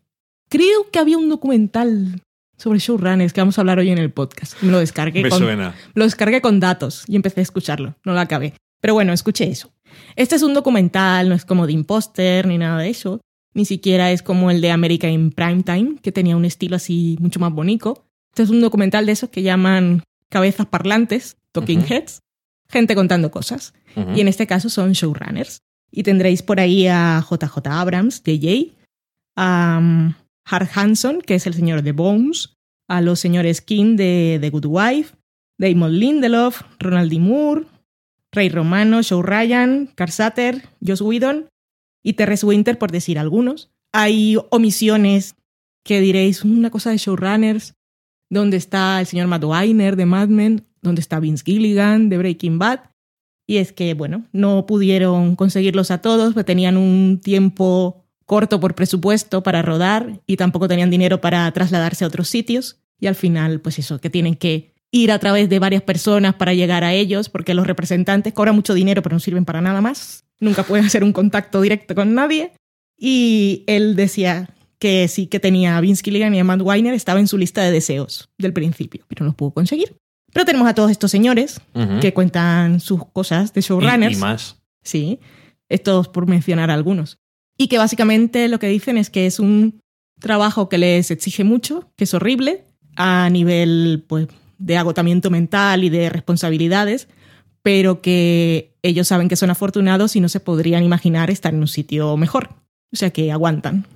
[0.49, 2.21] creo que había un documental
[2.57, 4.61] sobre showrunners que vamos a hablar hoy en el podcast.
[4.63, 5.75] Me lo descargué Me con suena.
[5.95, 7.95] lo descargué con datos y empecé a escucharlo.
[8.05, 8.55] No lo acabé.
[8.81, 9.73] Pero bueno, escuché eso.
[10.17, 13.21] Este es un documental, no es como de Imposter ni nada de eso.
[13.55, 17.39] Ni siquiera es como el de America in Primetime, que tenía un estilo así mucho
[17.39, 18.05] más bonito.
[18.33, 20.03] Este es un documental de esos que llaman
[20.35, 22.21] cabezas parlantes, talking heads,
[22.69, 23.73] gente contando cosas.
[24.17, 25.63] Y en este caso son showrunners.
[25.93, 28.75] Y tendréis por ahí a JJ Abrams, JJ,
[29.37, 32.57] a um, Hart Hanson, que es el señor de Bones,
[32.89, 35.15] a los señores King de The Good Wife,
[35.57, 37.21] Damon Lindelof, Ronald D.
[37.21, 37.67] Moore,
[38.33, 41.47] Ray Romano, Joe Ryan, Carl Sutter, Joss Whedon
[42.03, 43.71] y Terrence Winter, por decir algunos.
[43.93, 45.37] Hay omisiones
[45.85, 47.75] que diréis, una cosa de showrunners,
[48.31, 52.59] donde está el señor Matt Weiner de Mad Men, donde está Vince Gilligan de Breaking
[52.59, 52.81] Bad.
[53.47, 58.75] Y es que, bueno, no pudieron conseguirlos a todos, porque tenían un tiempo corto por
[58.75, 62.81] presupuesto para rodar y tampoco tenían dinero para trasladarse a otros sitios.
[62.99, 66.55] Y al final, pues eso, que tienen que ir a través de varias personas para
[66.55, 70.25] llegar a ellos, porque los representantes cobran mucho dinero pero no sirven para nada más.
[70.41, 72.53] Nunca pueden hacer un contacto directo con nadie.
[72.97, 74.54] Y él decía
[74.85, 77.63] que sí que tenía a Vince Gilligan y a Matt Weiner, estaba en su lista
[77.63, 79.97] de deseos del principio, pero no los pudo conseguir.
[80.31, 81.59] Pero tenemos a todos estos señores
[82.03, 84.19] que cuentan sus cosas de Y- showrunners.
[84.19, 84.57] y más.
[84.83, 85.21] Sí,
[85.71, 87.17] estos por mencionar algunos.
[87.57, 89.81] Y que básicamente lo que dicen es que es un
[90.21, 92.65] trabajo que les exige mucho, que es horrible
[92.97, 97.09] a nivel pues, de agotamiento mental y de responsabilidades,
[97.63, 101.69] pero que ellos saben que son afortunados y no se podrían imaginar estar en un
[101.69, 102.51] sitio mejor.
[102.93, 103.87] O sea que aguantan.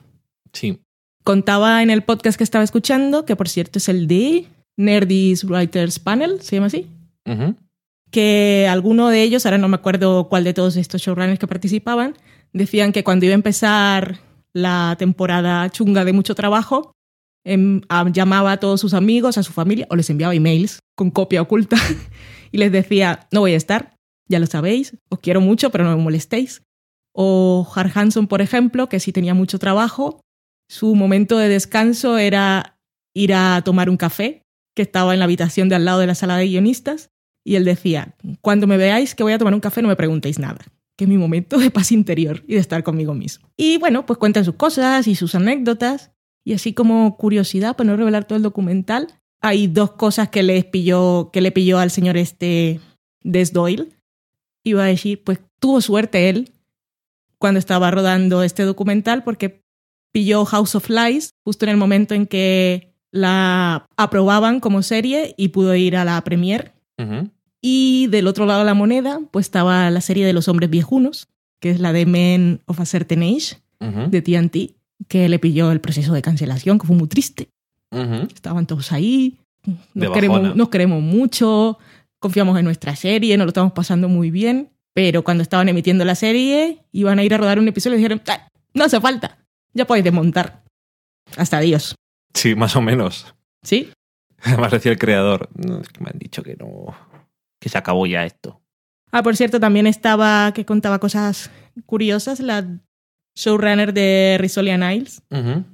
[0.52, 0.80] Sí.
[1.24, 5.98] Contaba en el podcast que estaba escuchando, que por cierto es el de Nerdys Writers
[5.98, 6.87] Panel, ¿se llama así?
[8.11, 12.14] Que alguno de ellos, ahora no me acuerdo cuál de todos estos showrunners que participaban,
[12.54, 14.18] decían que cuando iba a empezar
[14.54, 16.92] la temporada chunga de mucho trabajo,
[17.44, 21.11] em, a- llamaba a todos sus amigos, a su familia, o les enviaba emails con
[21.11, 21.76] copia oculta
[22.52, 23.94] y les decía, no voy a estar,
[24.26, 26.62] ya lo sabéis, os quiero mucho, pero no me molestéis.
[27.12, 30.20] O Har Hanson, por ejemplo, que sí tenía mucho trabajo,
[30.68, 32.78] su momento de descanso era
[33.14, 36.14] ir a tomar un café, que estaba en la habitación de al lado de la
[36.14, 37.11] sala de guionistas,
[37.44, 40.38] y él decía, cuando me veáis que voy a tomar un café no me preguntéis
[40.38, 40.64] nada,
[40.96, 43.48] que es mi momento de paz interior y de estar conmigo mismo.
[43.57, 46.12] Y bueno, pues cuentan sus cosas y sus anécdotas,
[46.44, 49.09] y así como curiosidad, para no revelar todo el documental,
[49.40, 52.81] hay dos cosas que le pilló, que le pilló al señor este
[53.22, 53.88] Des Doyle.
[54.64, 56.52] Iba a decir, pues tuvo suerte él
[57.38, 59.62] cuando estaba rodando este documental porque
[60.12, 65.48] pilló House of Lies justo en el momento en que la aprobaban como serie y
[65.48, 67.30] pudo ir a la premiere Ujú.
[67.62, 71.28] y del otro lado de la moneda, pues estaba la serie de los hombres viejunos,
[71.60, 74.10] que es la de Men of a Certain Age, Ujú.
[74.10, 74.74] de TNT,
[75.08, 77.48] que le pilló el proceso de cancelación, que fue muy triste.
[77.90, 78.26] Ujú.
[78.34, 79.38] Estaban todos ahí,
[79.94, 81.78] nos queremos, nos queremos mucho,
[82.18, 86.14] confiamos en nuestra serie, nos lo estamos pasando muy bien, pero cuando estaban emitiendo la
[86.14, 89.38] serie, iban a ir a rodar un episodio y dijeron, "Ah, no hace falta,
[89.74, 90.62] ya podéis desmontar.
[91.37, 91.94] Hasta Dios.
[92.35, 93.35] Sí, más o menos.
[93.62, 93.90] ¿Sí?
[94.42, 95.48] Además decía el creador.
[95.54, 96.94] "No, es que me han dicho que no.
[97.61, 98.61] Que se acabó ya esto.
[99.11, 101.50] Ah, por cierto, también estaba, que contaba cosas
[101.87, 102.64] curiosas, la
[103.35, 105.64] showrunner de Risolian Isles, Ujú.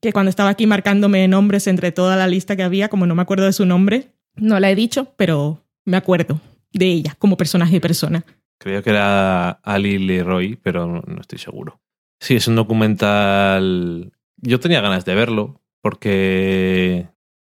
[0.00, 3.22] que cuando estaba aquí marcándome nombres entre toda la lista que había, como no me
[3.22, 6.40] acuerdo de su nombre, no la he dicho, pero me acuerdo.
[6.72, 8.24] de ella como personaje de persona.
[8.58, 11.80] Creo que era Ali Leroy, pero no estoy seguro.
[12.20, 14.12] Sí, es un documental.
[14.38, 17.08] Yo tenía ganas de verlo porque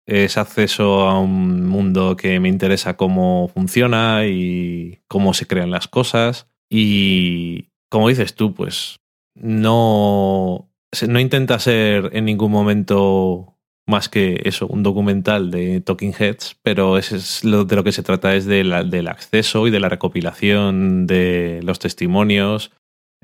[0.06, 5.88] es acceso a un mundo que me interesa cómo funciona y cómo se crean las
[5.88, 6.48] cosas.
[6.70, 9.00] Y como dices tú, pues
[9.34, 10.70] no,
[11.06, 13.52] no intenta ser en ningún momento
[13.86, 18.02] más que eso, un documental de Talking Heads, pero es lo, de lo que se
[18.02, 18.72] trata es del
[19.08, 22.72] acceso y de la recopilación de los testimonios.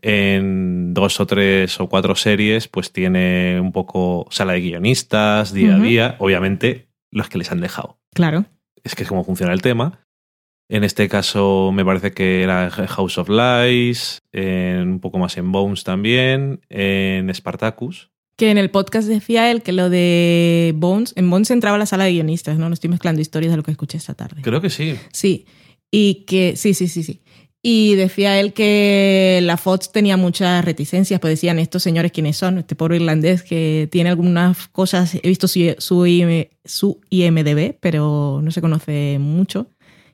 [0.02, 5.76] En dos o tres o cuatro series, pues tiene un poco sala de guionistas, día
[5.76, 7.98] a día, obviamente los que les han dejado.
[8.14, 8.44] Claro.
[8.84, 10.00] Es que es como funciona el tema.
[10.70, 15.50] En este caso me parece que era House of Lies, en- un poco más en
[15.50, 18.10] Bones también, en Spartacus.
[18.36, 21.86] Que en el podcast decía él que lo de Bones, en Bones entraba a la
[21.86, 22.68] sala de guionistas, ¿no?
[22.68, 24.42] No estoy mezclando historias de lo que escuché esta tarde.
[24.42, 24.94] Creo que sí.
[25.12, 25.46] Sí,
[25.90, 27.20] y que, sí, sí, sí, sí.
[27.62, 32.58] Y decía él que la Fox tenía muchas reticencias, pues decían estos señores quiénes son,
[32.58, 36.04] este pobre irlandés que tiene algunas cosas, he visto su, su,
[36.64, 39.68] su IMDB, pero no se conoce mucho.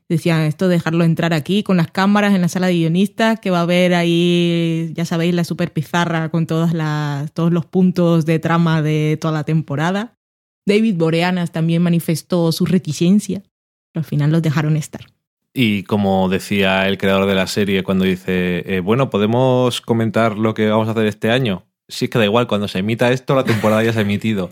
[0.09, 3.51] Decían esto de dejarlo entrar aquí con las cámaras en la sala de guionistas, que
[3.51, 8.83] va a haber ahí, ya sabéis, la super pizarra con todos los puntos de trama
[8.83, 10.19] de toda la temporada.
[10.67, 13.43] David Boreanas también manifestó su reticencia,
[13.93, 15.14] pero al final los dejaron estar.
[15.57, 20.53] Y como decía el creador de la serie cuando dice, eh, bueno, ¿podemos comentar lo
[20.53, 21.65] que vamos a hacer este año?
[21.89, 24.51] Sí, es que da igual, cuando se emita esto, la temporada ya se ha emitido.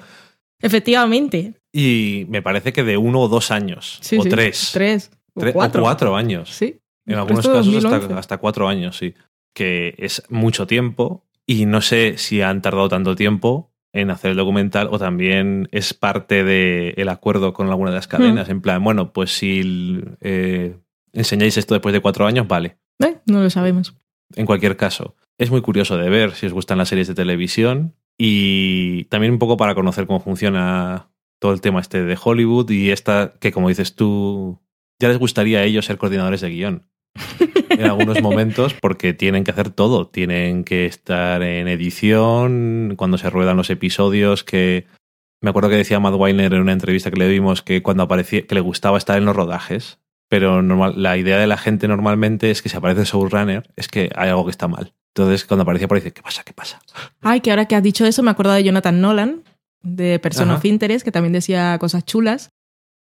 [0.61, 1.55] Efectivamente.
[1.73, 4.29] Y me parece que de uno o dos años, Sí, o sí.
[4.29, 5.11] tres, Tres.
[5.35, 5.81] O cuatro.
[5.81, 6.51] o cuatro años.
[6.51, 6.79] Sí.
[7.07, 7.97] En algunos casos 2011.
[8.05, 9.15] hasta, hasta cuatro años, sí.
[9.55, 14.37] Que es mucho tiempo y no sé si han tardado tanto tiempo en hacer el
[14.37, 18.49] documental o también es parte del acuerdo con alguna de las cadenas.
[18.49, 20.77] En plan, bueno, pues si eh,
[21.13, 22.79] enseñáis esto después de cuatro años, vale.
[23.01, 23.97] Eh, No lo sabemos.
[24.35, 27.95] En cualquier caso, es muy curioso de ver si os gustan las series de televisión
[28.19, 32.91] y también un poco para conocer cómo funciona todo el tema este de Hollywood y
[32.91, 34.61] esta que, como dices tú,
[35.01, 36.87] ya les gustaría a ellos ser coordinadores de guion
[37.71, 40.07] en algunos momentos porque tienen que hacer todo.
[40.07, 44.87] Tienen que estar en edición, cuando se ruedan los episodios, que
[45.41, 48.47] me acuerdo que decía Matt Weiner en una entrevista que le vimos que cuando aparecía,
[48.47, 49.99] que le gustaba estar en los rodajes,
[50.33, 54.09] pero normal, la idea de la gente normalmente es que si aparece showrunner es que
[54.15, 54.95] hay algo que está mal.
[55.09, 56.43] Entonces cuando aparecía por ahí dice, ¿qué pasa?
[56.43, 56.81] ¿Qué pasa?
[57.21, 59.43] Ay, que ahora que has dicho eso me acuerdo de Jonathan Nolan,
[59.83, 60.57] de Person Ajá.
[60.57, 62.49] of Interest, que también decía cosas chulas.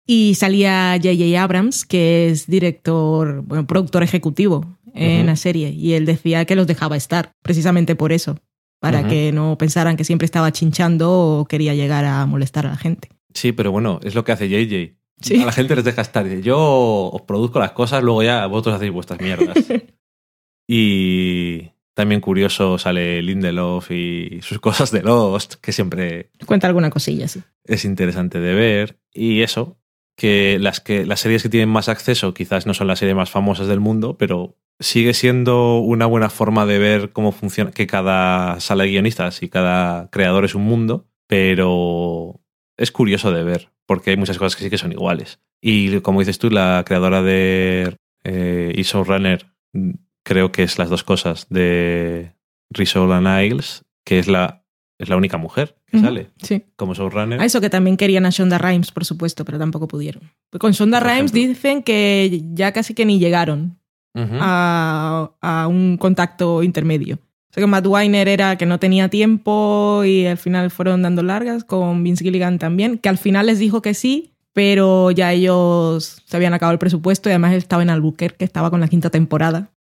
[0.07, 1.39] Y salía J.J.
[1.39, 4.65] Abrams, que es director, bueno, productor ejecutivo
[4.95, 5.69] en la serie.
[5.69, 8.39] Y él decía que los dejaba estar, precisamente por eso.
[8.79, 12.77] Para que no pensaran que siempre estaba chinchando o quería llegar a molestar a la
[12.77, 13.09] gente.
[13.35, 14.98] Sí, pero bueno, es lo que hace JJ.
[15.21, 15.41] Sí.
[15.41, 16.23] A la gente les deja estar.
[16.23, 19.57] Dice, yo os produzco las cosas, luego ya vosotros hacéis vuestras mierdas.
[20.67, 27.27] y también curioso sale Lindelof y sus cosas de Lost, que siempre Cuenta alguna cosilla,
[27.27, 27.41] sí.
[27.65, 28.99] es interesante de ver.
[29.11, 29.77] Y eso,
[30.15, 33.29] que las, que las series que tienen más acceso quizás no son las series más
[33.29, 38.59] famosas del mundo, pero sigue siendo una buena forma de ver cómo funciona, que cada
[38.59, 42.39] sala de guionistas y cada creador es un mundo, pero
[42.77, 45.39] es curioso de ver, porque hay muchas cosas que sí que son iguales.
[45.59, 49.89] Y como dices tú, la creadora de eh, y Showrunner, mm,
[50.23, 52.35] creo que es las dos cosas de
[52.69, 54.63] Risola Niles, que es la,
[54.99, 56.65] es la única mujer que sale Sí.
[56.75, 57.41] como showrunner.
[57.41, 60.21] A eso que también querían a Shonda Rhimes, por supuesto, pero tampoco pudieron.
[60.51, 61.49] Pues con Shonda Por Rhimes ejemplo.
[61.55, 63.79] dicen que ya casi que ni llegaron
[64.15, 67.17] a, a un contacto intermedio.
[67.49, 71.23] O sea que Matt Weiner era que no tenía tiempo y al final fueron dando
[71.23, 76.21] largas, con Vince Gilligan también, que al final les dijo que sí, pero ya ellos
[76.25, 78.87] se habían acabado el presupuesto y además él estaba en Albuquerque, que estaba con la
[78.87, 79.71] quinta temporada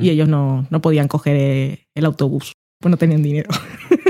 [0.00, 3.50] y ellos no, no podían coger eh, el autobús, pues no tenían dinero.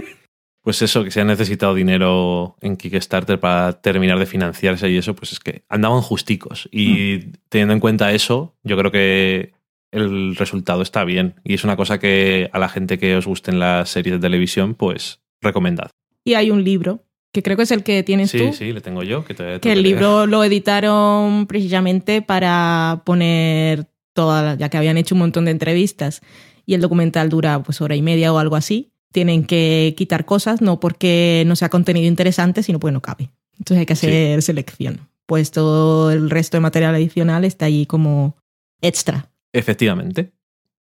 [0.69, 5.14] Pues eso, que se ha necesitado dinero en Kickstarter para terminar de financiarse y eso,
[5.14, 6.69] pues es que andaban justicos.
[6.71, 9.55] Y teniendo en cuenta eso, yo creo que
[9.93, 11.34] el resultado está bien.
[11.45, 14.74] Y es una cosa que a la gente que os gusten las series de televisión,
[14.74, 15.91] pues recomendad.
[16.24, 18.80] Y hay un libro, que creo que es el que tienes Sí, tú, sí, le
[18.80, 19.24] tengo yo.
[19.24, 25.14] Que, te, que el libro lo editaron precisamente para poner toda, ya que habían hecho
[25.14, 26.22] un montón de entrevistas
[26.66, 30.61] y el documental dura pues hora y media o algo así, tienen que quitar cosas,
[30.61, 33.30] no porque no sea contenido interesante, sino porque no cabe.
[33.59, 35.09] Entonces hay que hacer selección.
[35.26, 38.36] Pues todo el resto de material adicional está allí como
[38.80, 39.30] extra.
[39.53, 40.32] Efectivamente.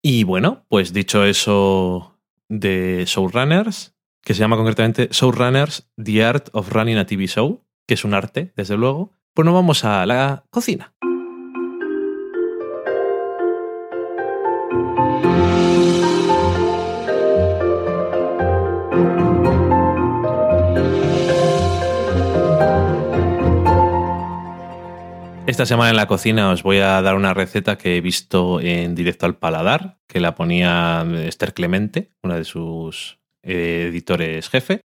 [0.01, 2.17] Y bueno, pues dicho eso
[2.49, 7.93] de showrunners, que se llama concretamente Showrunners, The Art of Running a TV Show, que
[7.93, 10.93] es un arte, desde luego, pues nos vamos a la cocina.
[25.47, 28.95] Esta semana en la cocina os voy a dar una receta que he visto en
[28.95, 34.81] directo al paladar, que la ponía Esther Clemente, una de sus eh, editores jefe,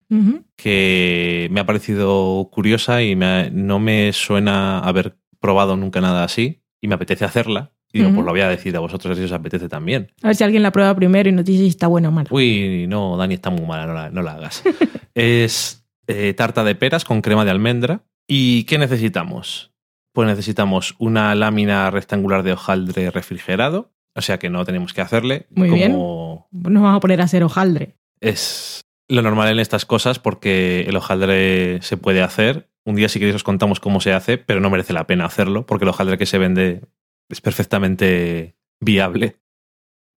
[0.55, 6.23] que me ha parecido curiosa y me ha- no me suena haber probado nunca nada
[6.23, 7.71] así y me apetece hacerla.
[7.93, 10.11] Y digo, pues lo voy a decir a vosotros si os apetece también.
[10.23, 12.27] A ver si alguien la prueba primero y nos dice si está buena o mala.
[12.31, 14.63] Uy, no, Dani está muy mala, no la, no la hagas.
[15.15, 18.01] es eh, tarta de peras con crema de almendra.
[18.27, 19.71] ¿Y qué necesitamos?
[20.17, 25.45] Pues necesitamos una lámina rectangular de hojaldre refrigerado, o sea que no tenemos que hacerle.
[25.51, 27.99] Muy como Nos vamos a poner a hacer hojaldre.
[28.19, 32.67] Es lo normal en estas cosas porque el hojaldre se puede hacer.
[32.83, 35.67] Un día si queréis os contamos cómo se hace, pero no merece la pena hacerlo
[35.67, 36.81] porque el hojaldre que se vende
[37.29, 39.35] es perfectamente viable.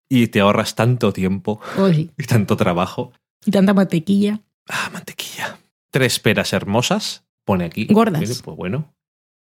[0.08, 1.60] Y te ahorras tanto tiempo
[2.16, 3.12] y tanto trabajo.
[3.44, 4.40] Y tanta mantequilla.
[4.66, 5.58] Ah, mantequilla.
[5.90, 7.84] Tres peras hermosas, pone aquí.
[7.84, 8.40] Gordas.
[8.42, 8.94] Pues bueno.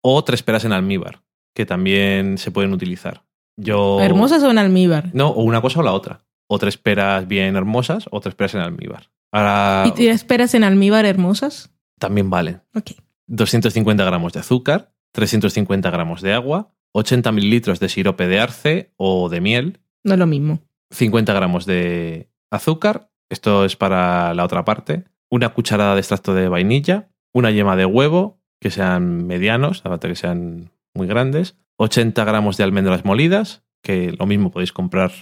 [0.02, 1.22] O tres peras en almíbar,
[1.54, 3.24] que también se pueden utilizar.
[3.56, 4.00] Yo...
[4.00, 5.10] Hermosas o en almíbar.
[5.12, 6.20] No, o una cosa o la otra.
[6.48, 9.10] O tres peras bien hermosas o tres peras en almíbar.
[9.32, 11.70] Ahora ¿Y te esperas en almíbar hermosas?
[11.98, 12.92] también valen Ok.
[13.26, 19.28] 250 gramos de azúcar, 350 gramos de agua, 80 mililitros de sirope de arce o
[19.28, 20.60] de miel, No es lo mismo.
[20.92, 26.48] 50 gramos de azúcar, esto es para la otra parte, una cucharada de extracto de
[26.48, 32.56] vainilla, una yema de huevo, que sean medianos, aparte que sean muy grandes, 80 gramos
[32.56, 35.12] de almendras molidas, que lo mismo podéis comprar,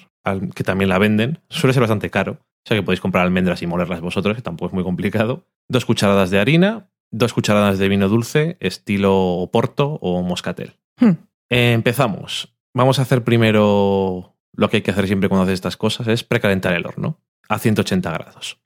[0.54, 3.66] que también la venden, suele ser bastante caro, o sea que podéis comprar almendras y
[3.66, 8.08] molerlas vosotros, que tampoco es muy complicado, dos cucharadas de harina, dos cucharadas de vino
[8.08, 10.74] dulce, estilo Oporto o Moscatel.
[10.98, 11.12] Hmm.
[11.50, 12.56] Eh, empezamos.
[12.74, 16.24] Vamos a hacer primero lo que hay que hacer siempre cuando haces estas cosas, es
[16.24, 18.58] precalentar el horno a 180 grados.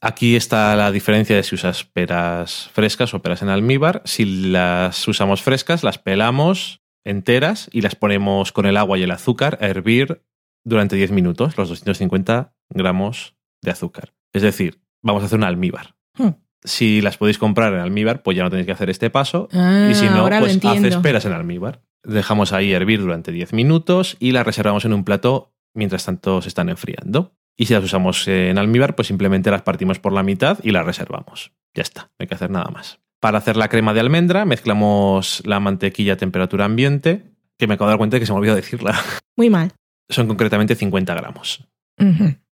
[0.00, 4.02] Aquí está la diferencia de si usas peras frescas o peras en almíbar.
[4.04, 9.10] Si las usamos frescas, las pelamos enteras y las ponemos con el agua y el
[9.10, 10.22] azúcar a hervir
[10.64, 14.14] durante 10 minutos, los 250 gramos de azúcar.
[14.32, 15.94] Es decir, vamos a hacer un almíbar.
[16.18, 16.30] Hmm.
[16.62, 19.88] Si las podéis comprar en almíbar, pues ya no tenéis que hacer este paso Ah,
[19.90, 21.82] y si no, pues haces peras en almíbar.
[22.02, 26.48] Dejamos ahí hervir durante 10 minutos y las reservamos en un plato mientras tanto se
[26.48, 27.36] están enfriando.
[27.56, 30.84] Y si las usamos en almíbar, pues simplemente las partimos por la mitad y las
[30.84, 31.52] reservamos.
[31.74, 33.00] Ya está, no hay que hacer nada más.
[33.20, 37.24] Para hacer la crema de almendra, mezclamos la mantequilla a temperatura ambiente,
[37.58, 38.94] que me acabo de dar cuenta de que se me olvidó decirla.
[39.36, 39.72] Muy mal.
[40.08, 41.66] Son concretamente 50 gramos.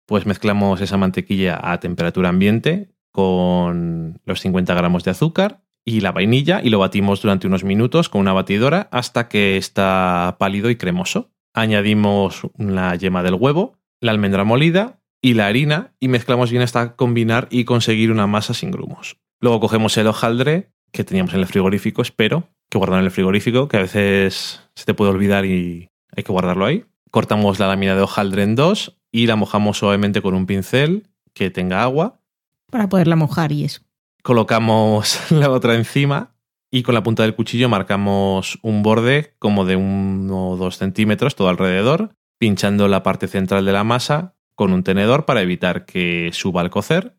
[0.06, 6.12] Pues mezclamos esa mantequilla a temperatura ambiente con los 50 gramos de azúcar y la
[6.12, 10.76] vainilla y lo batimos durante unos minutos con una batidora hasta que está pálido y
[10.76, 11.32] cremoso.
[11.54, 16.95] Añadimos la yema del huevo, la almendra molida y la harina y mezclamos bien hasta
[16.95, 19.18] combinar y conseguir una masa sin grumos.
[19.39, 23.68] Luego cogemos el hojaldre que teníamos en el frigorífico, espero que guardar en el frigorífico,
[23.68, 26.86] que a veces se te puede olvidar y hay que guardarlo ahí.
[27.12, 31.49] Cortamos la lámina de hojaldre en dos y la mojamos suavemente con un pincel que
[31.49, 32.22] tenga agua.
[32.70, 33.82] Para poderla mojar y eso.
[34.24, 36.34] Colocamos la otra encima
[36.72, 41.36] y con la punta del cuchillo marcamos un borde como de uno o dos centímetros
[41.36, 46.32] todo alrededor, pinchando la parte central de la masa con un tenedor para evitar que
[46.34, 47.14] suba al cocer.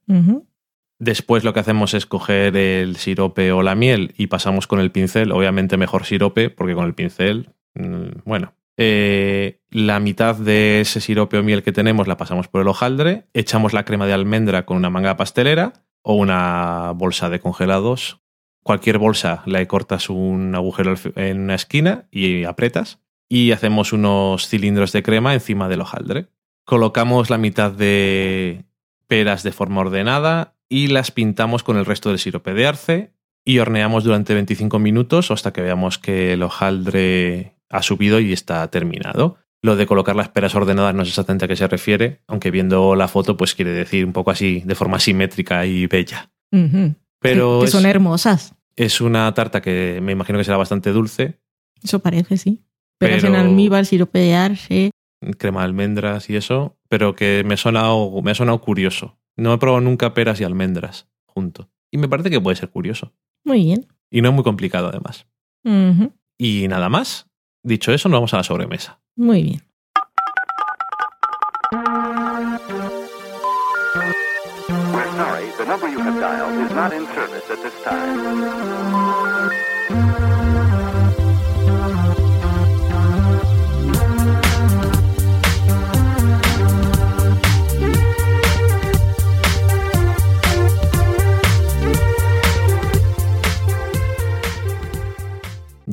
[0.98, 4.90] Después lo que hacemos es coger el sirope o la miel y pasamos con el
[4.90, 11.00] pincel, obviamente mejor sirope porque con el pincel, mm, bueno, eh, la mitad de ese
[11.00, 14.66] sirope o miel que tenemos la pasamos por el hojaldre, echamos la crema de almendra
[14.66, 18.18] con una manga pastelera o una bolsa de congelados.
[18.64, 22.98] Cualquier bolsa le cortas un agujero en una esquina y apretas
[23.32, 26.26] y hacemos unos cilindros de crema encima del hojaldre.
[26.66, 28.66] Colocamos la mitad de
[29.06, 33.58] peras de forma ordenada y las pintamos con el resto del sirope de arce y
[33.58, 39.38] horneamos durante 25 minutos hasta que veamos que el hojaldre ha subido y está terminado.
[39.62, 42.94] Lo de colocar las peras ordenadas no es exactamente a qué se refiere, aunque viendo
[42.96, 46.30] la foto pues quiere decir un poco así, de forma simétrica y bella.
[46.50, 48.54] Pero que, que es, son hermosas.
[48.76, 51.40] es una tarta que me imagino que será bastante dulce,
[51.82, 52.62] Eso parece, sí.
[53.02, 54.90] Pero, Pero- en almíbar, sirope de arce.
[55.38, 59.18] crema de almendras y eso, pero que me ha sonado, me ha sonado curioso.
[59.36, 61.68] No he probado nunca peras y almendras junto.
[61.90, 63.12] Y me parece que puede ser curioso.
[63.44, 63.86] Muy bien.
[64.10, 65.26] Y no es muy complicado además.
[66.38, 67.28] Y nada más.
[67.64, 69.00] Dicho eso, nos vamos a la sobremesa.
[69.16, 69.62] Muy bien.
[74.92, 78.22] We're sorry, the number you have dialed is not in service at this time.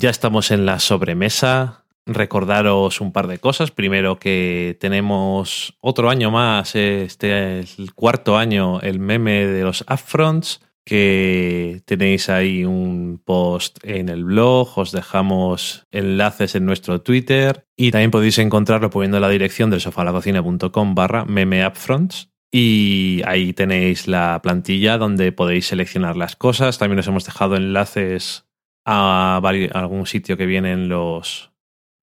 [0.01, 1.83] Ya estamos en la sobremesa.
[2.05, 3.71] Recordaros un par de cosas.
[3.71, 9.81] Primero que tenemos otro año más, este es el cuarto año, el meme de los
[9.81, 17.65] upfronts, que tenéis ahí un post en el blog, os dejamos enlaces en nuestro Twitter
[17.75, 22.29] y también podéis encontrarlo poniendo la dirección del sofalacocina.com barra meme upfronts.
[22.53, 26.77] Y ahí tenéis la plantilla donde podéis seleccionar las cosas.
[26.77, 28.48] También os hemos dejado enlaces
[28.89, 29.37] a,
[29.73, 31.51] algún sitio que vienen los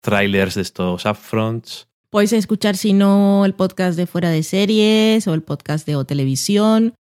[0.00, 1.88] trailers de estos upfronts.
[2.10, 6.04] Podéis escuchar, si no, el podcast de Fuera de Series o el podcast de O
[6.04, 6.94] Televisión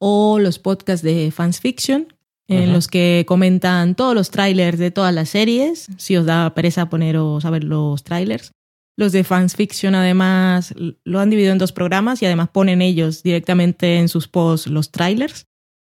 [0.00, 2.12] o los podcasts de Fans Fiction,
[2.48, 6.88] en los que comentan todos los trailers de todas las series, si os da pereza
[6.88, 8.50] poneros a ver los trailers.
[8.96, 10.74] Los de Fans Fiction, además,
[11.04, 14.90] lo han dividido en dos programas y además ponen ellos directamente en sus posts los
[14.90, 15.46] trailers,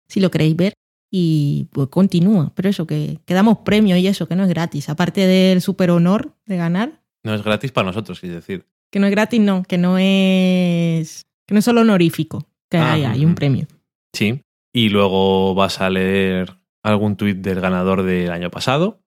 [0.08, 0.74] si lo queréis ver.
[1.10, 4.90] Y pues continúa, pero eso, que, que damos premio y eso, que no es gratis.
[4.90, 8.66] Aparte del super honor de ganar, No es gratis para nosotros, es decir.
[8.92, 11.26] que no es gratis, no, que no es.
[11.46, 13.68] que no es solo honorífico, que Ah, hay, hay un premio.
[14.14, 14.42] Sí.
[14.74, 16.54] Y luego vas a leer
[16.84, 19.02] algún tuit del ganador del año pasado.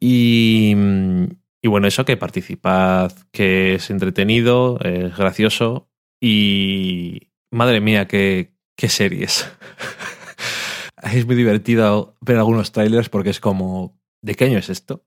[0.00, 0.74] Y,
[1.62, 5.88] y bueno, eso, que participad, que es entretenido, es gracioso.
[6.20, 9.50] Y madre mía, qué, qué series.
[11.12, 15.04] es muy divertido ver algunos trailers porque es como, ¿de qué año es esto?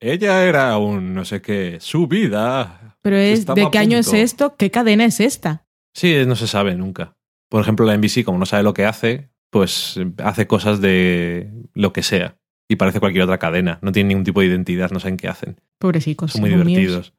[0.00, 2.96] Ella era un no sé qué, su vida.
[3.02, 4.56] Pero es, ¿de qué año es esto?
[4.56, 5.66] ¿Qué cadena es esta?
[5.94, 7.16] Sí, no se sabe nunca.
[7.48, 11.92] Por ejemplo, la NBC, como no sabe lo que hace, pues hace cosas de lo
[11.92, 12.38] que sea.
[12.68, 13.78] Y parece cualquier otra cadena.
[13.82, 15.60] No tiene ningún tipo de identidad, no saben qué hacen.
[15.78, 16.32] Pobrecicos.
[16.32, 16.64] Son muy míos.
[16.64, 17.14] divertidos.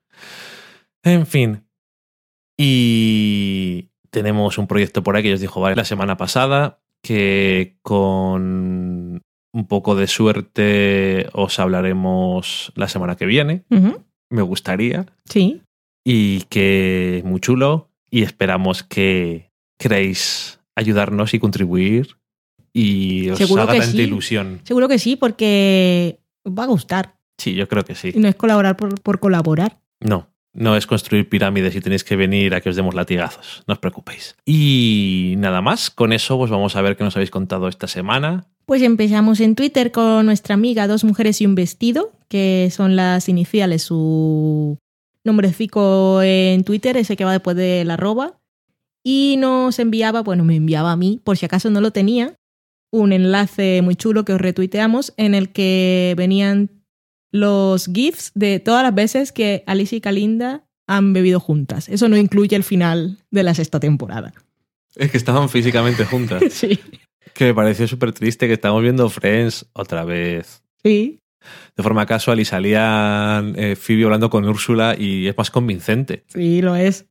[1.03, 1.63] En fin.
[2.57, 9.21] Y tenemos un proyecto por ahí que os dijo vale, la semana pasada, que con
[9.53, 13.65] un poco de suerte os hablaremos la semana que viene.
[14.29, 15.05] Me gustaría.
[15.25, 15.61] Sí.
[16.05, 17.89] Y que muy chulo.
[18.09, 22.17] Y esperamos que queréis ayudarnos y contribuir.
[22.73, 24.01] Y os Seguro haga tanta sí.
[24.01, 24.61] ilusión.
[24.63, 27.19] Seguro que sí, porque os va a gustar.
[27.37, 28.13] Sí, yo creo que sí.
[28.15, 29.81] No es colaborar por, por colaborar.
[29.99, 33.73] No, no es construir pirámides y tenéis que venir a que os demos latigazos, no
[33.73, 34.35] os preocupéis.
[34.45, 38.47] Y nada más, con eso pues vamos a ver qué nos habéis contado esta semana.
[38.65, 43.27] Pues empezamos en Twitter con nuestra amiga Dos Mujeres y un Vestido, que son las
[43.27, 44.77] iniciales, su
[45.23, 48.39] nombrecico en Twitter, ese que va después del arroba.
[49.03, 52.35] Y nos enviaba, bueno, me enviaba a mí, por si acaso no lo tenía,
[52.89, 56.82] un enlace muy chulo que os retuiteamos en el que venían
[57.33, 61.89] los GIFs de todas las veces que Alicia y Kalinda han bebido juntas.
[61.89, 64.33] Eso no incluye el final de la sexta temporada.
[64.95, 66.41] Es que estaban físicamente juntas.
[66.53, 66.79] Sí.
[67.33, 70.61] que me pareció súper triste que estamos viendo Friends otra vez.
[70.83, 71.19] Sí.
[71.75, 76.23] De forma casual y salían eh, Phoebe hablando con Úrsula y es más convincente.
[76.27, 77.07] Sí, lo es.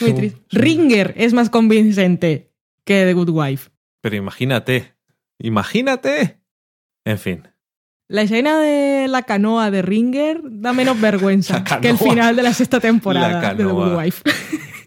[0.00, 0.40] Muy triste.
[0.50, 2.50] Ringer es más convincente
[2.84, 3.70] que The Good Wife.
[4.00, 4.94] Pero imagínate,
[5.38, 6.40] imagínate.
[7.04, 7.42] En fin,
[8.08, 12.52] La escena de la canoa de Ringer da menos vergüenza que el final de la
[12.54, 13.96] sexta temporada La de The Good.
[13.96, 14.22] Wife.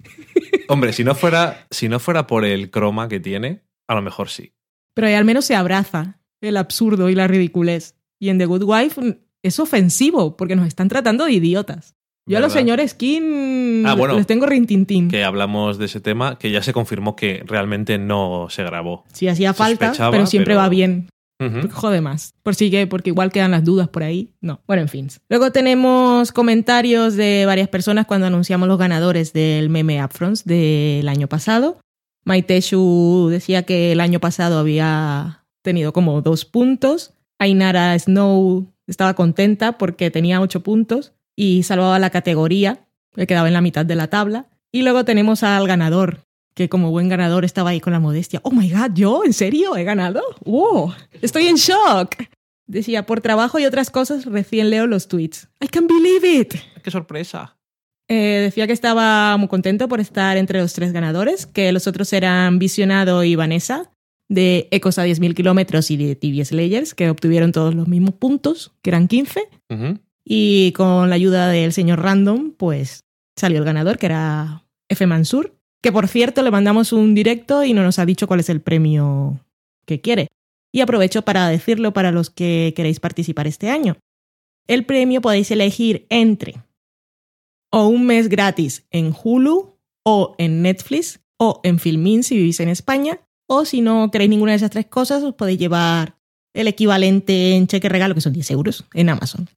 [0.70, 4.30] hombre, si no fuera, si no fuera por el croma que tiene, a lo mejor
[4.30, 4.54] sí.
[4.94, 7.96] Pero ahí al menos se abraza el absurdo y la ridiculez.
[8.22, 11.96] Y en The Good Wife mm, es ofensivo porque nos están tratando de idiotas.
[12.26, 12.62] Yo a los ¿Verdad?
[12.62, 14.16] señores Skin Ah, bueno.
[14.16, 15.10] les tengo rintintín.
[15.10, 19.04] Que hablamos de ese tema, que ya se confirmó que realmente no se grabó.
[19.14, 21.10] Si hacía falta, Sospechaba, pero siempre pero- va bien.
[21.40, 21.62] Ujú.
[21.62, 22.34] Porque jode más.
[22.44, 24.34] Por si que, porque igual quedan las dudas por ahí.
[24.42, 24.62] No.
[24.68, 25.08] Bueno, en fin.
[25.30, 31.28] Luego tenemos comentarios de varias personas cuando anunciamos los ganadores del meme Upfronts del año
[31.28, 31.80] pasado.
[32.26, 37.14] Maiteshu decía que el año pasado había tenido como dos puntos.
[37.40, 42.86] Ainara Snow estaba contenta porque tenía ocho puntos y salvaba la categoría,
[43.16, 44.48] que quedaba en la mitad de la tabla.
[44.72, 46.20] Y luego tenemos al ganador,
[46.54, 48.40] que como buen ganador estaba ahí con la modestia.
[48.44, 49.24] Oh my god, ¿yo?
[49.26, 49.76] ¿En serio?
[49.78, 50.22] ¿He ganado?
[50.46, 50.94] ¡Wow!
[51.22, 52.16] Estoy en shock.
[52.68, 55.48] Decía, por trabajo y otras cosas, recién leo los tweets.
[55.60, 56.56] I can believe it.
[56.84, 57.58] ¡Qué sorpresa!
[58.08, 62.12] Eh, decía que estaba muy contento por estar entre los tres ganadores, que los otros
[62.12, 63.92] eran Visionado y Vanessa,
[64.28, 68.72] de Ecos a 10.000 kilómetros y de TV Slayers, que obtuvieron todos los mismos puntos,
[68.82, 69.42] que eran 15.
[69.70, 70.00] Ujú.
[70.24, 73.04] Y con la ayuda del señor Random, pues
[73.36, 75.06] salió el ganador, que era F.
[75.06, 75.56] Mansur.
[75.82, 78.62] Que por cierto, le mandamos un directo y no nos ha dicho cuál es el
[78.62, 79.40] premio
[79.86, 80.28] que quiere.
[80.72, 83.98] Y aprovecho para decirlo para los que queréis participar este año.
[84.68, 86.62] El premio podéis elegir entre
[87.72, 92.70] o un mes gratis en Hulu, o en Netflix, o en Filmin si vivís en
[92.70, 96.18] España, o si no queréis ninguna de esas tres cosas, os podéis llevar
[96.54, 99.50] el equivalente en cheque regalo, que son 10 euros, en Amazon.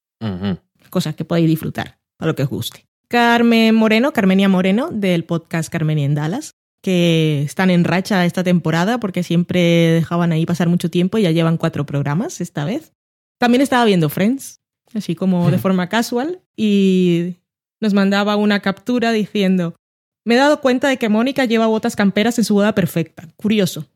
[0.91, 2.87] Cosas que podéis disfrutar, a lo que os guste.
[3.13, 8.99] Carmen Moreno, Carmenia Moreno, del podcast Carmenia en Dallas, que están en racha esta temporada
[9.01, 12.95] porque siempre dejaban ahí pasar mucho tiempo y ya llevan cuatro programas esta vez.
[13.39, 14.63] También estaba viendo Friends,
[14.95, 17.37] así como de forma casual, y
[17.83, 19.77] nos mandaba una captura diciendo,
[20.25, 23.29] me he dado cuenta de que Mónica lleva botas camperas en su boda perfecta.
[23.37, 23.87] Curioso.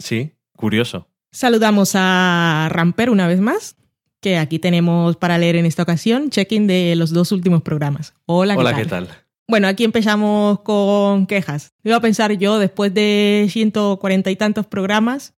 [0.00, 1.06] Sí, curioso.
[1.30, 3.76] Saludamos a Ramper una vez más,
[4.20, 8.14] que aquí tenemos para leer en esta ocasión check-in de los dos últimos programas.
[8.26, 8.82] Hola, ¿qué Hola, tal?
[8.82, 9.08] ¿qué tal?
[9.48, 11.72] Bueno, aquí empezamos con quejas.
[11.82, 15.34] Iba a pensar yo, después de 140 y tantos programas,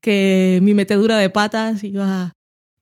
[0.00, 2.32] que mi metedura de patas iba,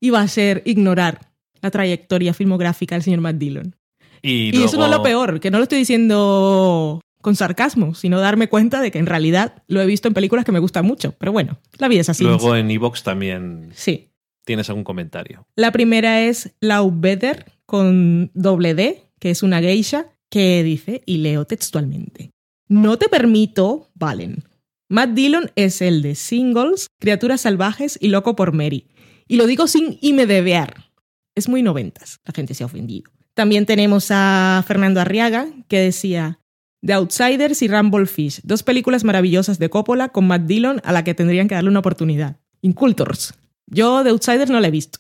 [0.01, 1.31] iba a ser ignorar
[1.61, 3.77] la trayectoria filmográfica del señor Matt Dillon.
[4.23, 8.19] Y, Y eso no es lo peor, que no lo estoy diciendo con sarcasmo, sino
[8.19, 11.15] darme cuenta de que en realidad lo he visto en películas que me gustan mucho.
[11.19, 12.25] Pero bueno, la vida es así.
[12.25, 14.09] Luego en Evox también Sí.
[14.45, 15.47] Tienes algún comentario.
[15.57, 21.45] La primera es Laubeder con doble D, que es una geisha, que dice, y leo
[21.45, 22.33] textualmente,
[22.73, 24.45] no te permito, Valen.
[24.89, 28.89] Matt Dillon es el de Singles, Criaturas Salvajes y Loco por Mary.
[29.29, 30.91] Y lo digo sin imedevear.
[31.35, 33.11] Es muy noventas, la gente se ha ofendido.
[33.35, 36.41] También tenemos a Fernando Arriaga, que decía,
[36.81, 41.05] The Outsiders y Rumble Fish, dos películas maravillosas de Coppola con Matt Dillon a la
[41.05, 42.41] que tendrían que darle una oportunidad.
[42.63, 43.35] Incultors.
[43.67, 44.99] Yo The Outsiders no la he visto.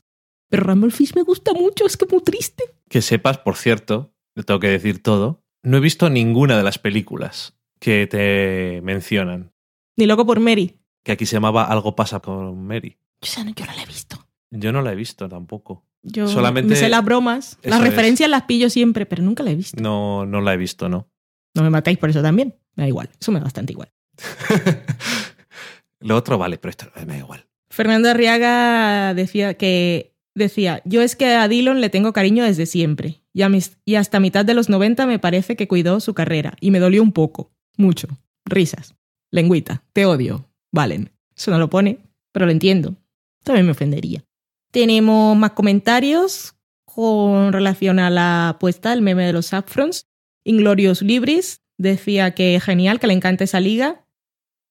[0.48, 2.64] Pero Rumble Fish me gusta mucho, es que muy triste.
[2.88, 6.78] Que sepas, por cierto, te tengo que decir todo, no he visto ninguna de las
[6.78, 9.52] películas que te mencionan.
[9.96, 10.78] Ni loco por Mary.
[11.02, 12.98] Que aquí se llamaba Algo pasa con Mary.
[13.22, 14.26] No- yo no la he visto.
[14.50, 15.84] Yo no la he visto tampoco.
[16.02, 17.86] Yo Solamente- me sé las bromas, las es.
[17.86, 19.80] referencias las pillo siempre, pero nunca la he visto.
[19.80, 21.08] No, no la he visto, ¿no?
[21.54, 22.56] No me matáis por eso también.
[22.74, 23.92] Me da igual, eso me da bastante igual.
[26.00, 27.46] Lo otro vale, pero esto me da igual.
[27.72, 33.22] Fernando Arriaga decía que decía, yo es que a Dillon le tengo cariño desde siempre
[33.32, 37.02] y, hasta mitad de los 90 me parece que cuidó su carrera y me dolió
[37.02, 38.08] un poco, mucho.
[38.44, 38.94] Risas,
[39.30, 41.12] lengüita, te odio, valen.
[41.34, 41.98] Eso no lo pone,
[42.30, 42.94] pero lo entiendo.
[43.42, 44.22] También me ofendería.
[44.70, 46.54] Tenemos más comentarios
[46.84, 50.04] con relación a la apuesta del meme de los Saffrons.
[50.44, 54.01] Inglorious Libris decía que genial, que le encanta esa liga.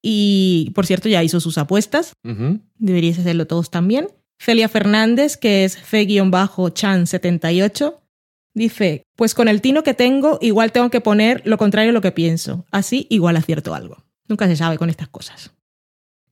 [0.02, 2.14] Y, por cierto, ya hizo sus apuestas.
[2.78, 4.08] Deberíais hacerlo todos también.
[4.40, 8.00] Celia Fernández, que es fe-chan78,
[8.56, 12.02] dice, pues con el tino que tengo, igual tengo que poner lo contrario a lo
[12.02, 12.66] que pienso.
[12.72, 14.04] Así igual acierto algo.
[14.28, 15.54] Nunca se sabe con estas cosas.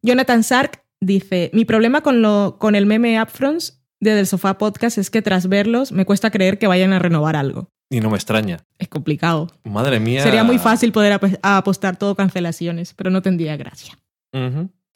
[0.02, 4.98] Jonathan Sark dice, mi problema con, lo, con el meme Upfronts de Del Sofá Podcast
[4.98, 7.70] es que tras verlos me cuesta creer que vayan a renovar algo.
[7.90, 8.60] Y no me extraña.
[8.78, 9.48] Es complicado.
[9.64, 10.22] Madre mía.
[10.24, 13.98] Sería muy fácil poder ap- apostar todo cancelaciones, pero no tendría gracia.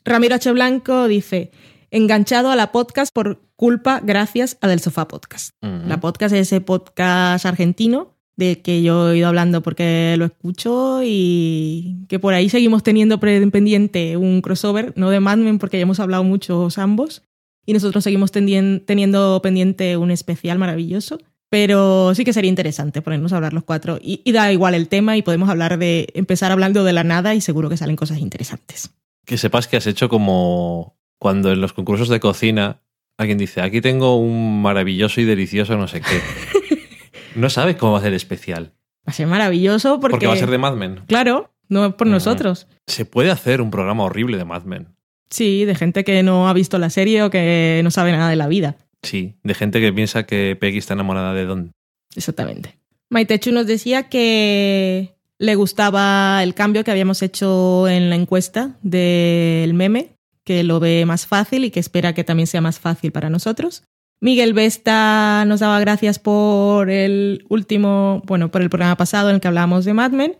[0.05, 0.51] Ramiro H.
[0.51, 1.51] Blanco dice,
[1.89, 5.51] enganchado a la podcast por culpa gracias a Del Sofá Podcast.
[5.61, 11.01] La podcast es ese podcast argentino del que yo he ido hablando porque lo escucho
[11.03, 15.83] y que por ahí seguimos teniendo pendiente un crossover, no de Mad Men porque ya
[15.83, 17.23] hemos hablado muchos ambos,
[17.65, 21.19] y nosotros seguimos teniendo pendiente un especial maravilloso.
[21.53, 23.99] Pero sí que sería interesante ponernos a hablar los cuatro.
[24.01, 27.35] Y, y da igual el tema y podemos hablar de empezar hablando de la nada
[27.35, 28.89] y seguro que salen cosas interesantes.
[29.23, 32.81] Que sepas que has hecho como cuando en los concursos de cocina
[33.19, 36.79] alguien dice, aquí tengo un maravilloso y delicioso no sé qué.
[37.35, 38.73] No sabes cómo va a ser especial.
[39.07, 40.13] Va a ser maravilloso porque...
[40.13, 41.01] Porque va a ser de Mad Men.
[41.07, 42.67] Claro, no es por nosotros.
[42.87, 44.95] Se puede hacer un programa horrible de Mad Men.
[45.29, 48.35] Sí, de gente que no ha visto la serie o que no sabe nada de
[48.35, 48.75] la vida.
[49.03, 51.71] Sí, de gente que piensa que Peggy está enamorada de Don.
[52.15, 52.77] Exactamente.
[53.09, 59.73] Maitechu nos decía que le gustaba el cambio que habíamos hecho en la encuesta del
[59.73, 63.29] meme, que lo ve más fácil y que espera que también sea más fácil para
[63.29, 63.83] nosotros.
[64.21, 69.41] Miguel Vesta nos daba gracias por el último, bueno, por el programa pasado en el
[69.41, 70.37] que hablábamos de Mad Men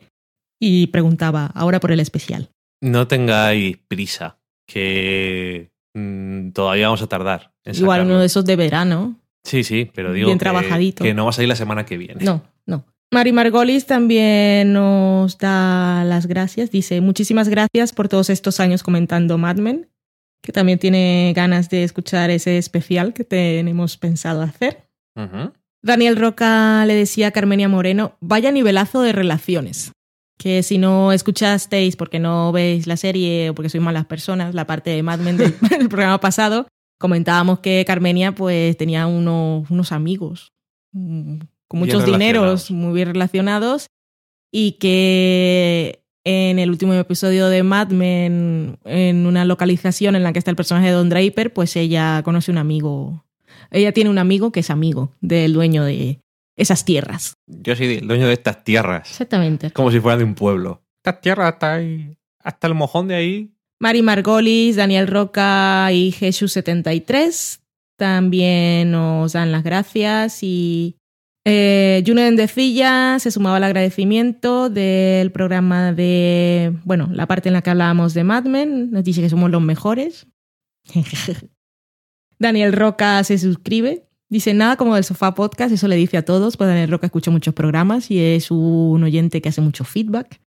[0.57, 2.49] y preguntaba ahora por el especial.
[2.79, 7.53] No tengáis prisa, que mm, todavía vamos a tardar.
[7.63, 8.13] En Igual sacarlo.
[8.13, 11.03] uno de esos de verano, Sí, sí, pero digo Bien que, trabajadito.
[11.03, 12.23] que no va a salir la semana que viene.
[12.23, 12.85] No, no.
[13.11, 16.71] Mari Margolis también nos da las gracias.
[16.71, 19.89] Dice, muchísimas gracias por todos estos años comentando Mad Men,
[20.41, 24.87] que también tiene ganas de escuchar ese especial que tenemos pensado hacer.
[25.81, 29.91] Daniel Roca le decía a Carmenia Moreno, vaya nivelazo de relaciones.
[30.37, 34.65] Que si no escuchasteis porque no veis la serie o porque sois malas personas, la
[34.65, 36.67] parte de Mad Men del, del programa pasado,
[36.99, 40.53] comentábamos que Carmenia pues tenía unos, unos amigos
[40.93, 43.87] mm, con muchos dineros, muy bien relacionados
[44.51, 50.39] y que en el último episodio de Mad Men, en una localización en la que
[50.39, 53.25] está el personaje de Don Draper, pues ella conoce un amigo.
[53.71, 56.21] Ella tiene un amigo que es amigo del dueño de
[56.55, 57.33] esas tierras.
[57.47, 59.09] Yo soy el dueño de estas tierras.
[59.09, 59.71] Exactamente.
[59.71, 60.83] Como si fueran de un pueblo.
[60.97, 62.17] Estas tierras hasta ahí.
[62.39, 63.53] Hasta el mojón de ahí.
[63.79, 67.59] Mari Margolis, Daniel Roca y Jesús73
[67.97, 70.97] también nos dan las gracias y
[71.45, 77.61] eh, Juno Endecilla se sumaba al agradecimiento del programa de, bueno, la parte en la
[77.61, 80.27] que hablábamos de Mad Men, nos dice que somos los mejores.
[82.39, 86.57] Daniel Roca se suscribe, dice nada como del sofá podcast, eso le dice a todos,
[86.57, 90.41] pues Daniel Roca escucha muchos programas y es un oyente que hace mucho feedback.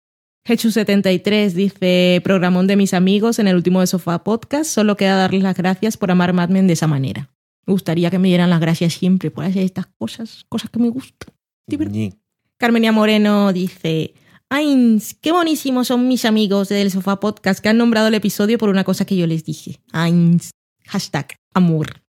[0.48, 5.44] Hechu73 dice, programón de mis amigos en el último de Sofá Podcast, solo queda darles
[5.44, 7.30] las gracias por amar Mad Men de esa manera.
[7.66, 10.88] Me gustaría que me dieran las gracias siempre por hacer estas cosas, cosas que me
[10.88, 11.34] gustan.
[11.68, 12.14] Ñi.
[12.58, 14.14] Carmenia Moreno dice,
[14.50, 18.70] ¡Ay, qué buenísimos son mis amigos del Sofá Podcast que han nombrado el episodio por
[18.70, 19.82] una cosa que yo les dije!
[19.92, 20.38] ¡Ay!
[20.86, 22.03] Hashtag amor.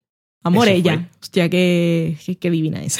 [0.42, 0.94] Amor Eso ella.
[0.94, 1.08] fue.
[1.22, 2.98] Hostia, qué, qué, qué divina es.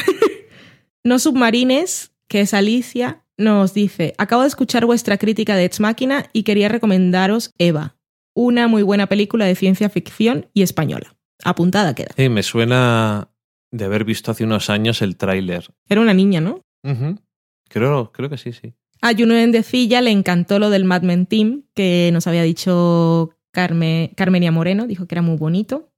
[1.04, 6.26] no submarines, que es Alicia, nos dice, acabo de escuchar vuestra crítica de Ex Máquina
[6.32, 7.96] y quería recomendaros Eva,
[8.34, 11.14] una muy buena película de ciencia ficción y española.
[11.44, 12.10] Apuntada queda.
[12.16, 13.28] Sí, me suena
[13.72, 15.66] de haber visto hace unos años el tráiler.
[15.88, 16.62] Era una niña, ¿no?
[16.84, 17.16] Ujú.
[17.68, 18.74] Creo, creo que sí, sí.
[19.00, 24.12] A Juno Endecilla le encantó lo del Mad Men Team, que nos había dicho Carme,
[24.16, 25.91] Carmenia Moreno, dijo que era muy bonito.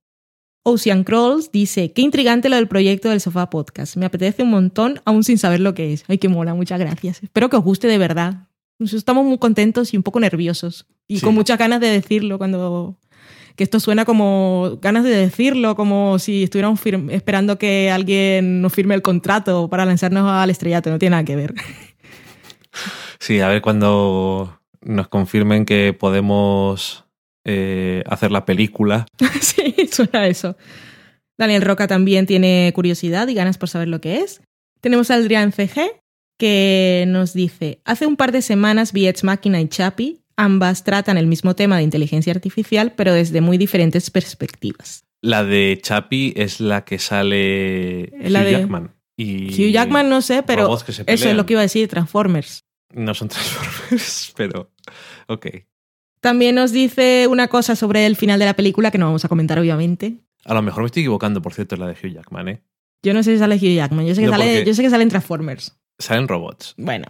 [0.67, 3.97] Ocean Crawls dice, qué intrigante lo del proyecto del Sofá Podcast.
[3.97, 6.03] Me apetece un montón, aún sin saber lo que es.
[6.07, 7.21] Ay, qué mola, muchas gracias.
[7.21, 8.47] Espero que os guste de verdad.
[8.79, 10.87] Nos estamos muy contentos y un poco nerviosos.
[11.07, 11.23] Y Sí.
[11.23, 12.97] con muchas ganas de decirlo cuando...
[13.55, 18.95] Que esto suena como ganas de decirlo, como si estuviéramos esperando que alguien nos firme
[18.95, 20.89] el contrato para lanzarnos al estrellato.
[20.89, 21.53] No tiene nada que ver.
[23.19, 27.04] Sí, a ver cuando nos confirmen que podemos
[27.45, 29.05] eh, hacer la película.
[29.41, 30.57] sí, suena a eso.
[31.37, 34.41] Daniel Roca también tiene curiosidad y ganas por saber lo que es.
[34.81, 35.91] Tenemos a Adrián CG,
[36.37, 41.17] que nos dice, hace un par de semanas vi Ex Máquina y Chapi, ambas tratan
[41.17, 45.03] el mismo tema de inteligencia artificial, pero desde muy diferentes perspectivas.
[45.21, 48.91] La de Chapi es la que sale La Hugh de- Jackman.
[49.17, 52.63] Y Hugh Jackman no sé, pero eso es lo que iba a decir, Transformers.
[52.93, 54.71] No son Transformers, pero...
[55.27, 55.47] Ok.
[56.25, 59.27] También nos dice una cosa sobre el final de la película que no vamos a
[59.29, 60.15] comentar, obviamente.
[60.43, 62.61] A lo mejor me estoy equivocando, por cierto, es la de Hugh Jackman, ¿eh?
[63.03, 64.81] Yo no sé si sale Hugh Jackman, yo sé que, No, sale, porque- yo sé
[64.81, 65.77] que salen Transformers.
[65.99, 66.73] Salen robots.
[66.79, 67.05] Bueno,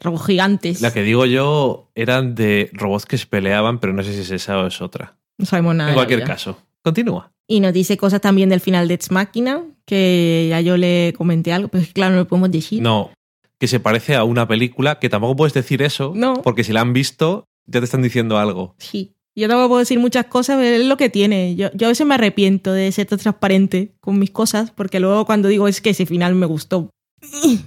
[0.00, 0.82] robots gigantes.
[0.82, 4.30] La que digo yo eran de robots que se peleaban, pero no sé si es
[4.32, 5.16] esa o es otra.
[5.38, 5.88] No sabemos nada.
[5.88, 6.58] en cualquier caso.
[6.82, 7.32] Continúa.
[7.46, 11.54] Y nos dice cosas también del final de Ex Máquina, que ya yo le comenté
[11.54, 12.82] algo, pero es que claro, no lo podemos decir.
[12.82, 13.12] No,
[13.58, 16.42] que se parece a una película que tampoco puedes decir eso, No.
[16.42, 18.74] porque si la han visto, ya te están diciendo algo.
[18.78, 19.14] Sí.
[19.36, 21.54] Yo tampoco puedo decir muchas cosas, pero es lo que tiene.
[21.54, 25.24] Yo, yo a veces me arrepiento de ser tan transparente con mis cosas, porque luego
[25.26, 26.90] cuando digo es que ese final me gustó.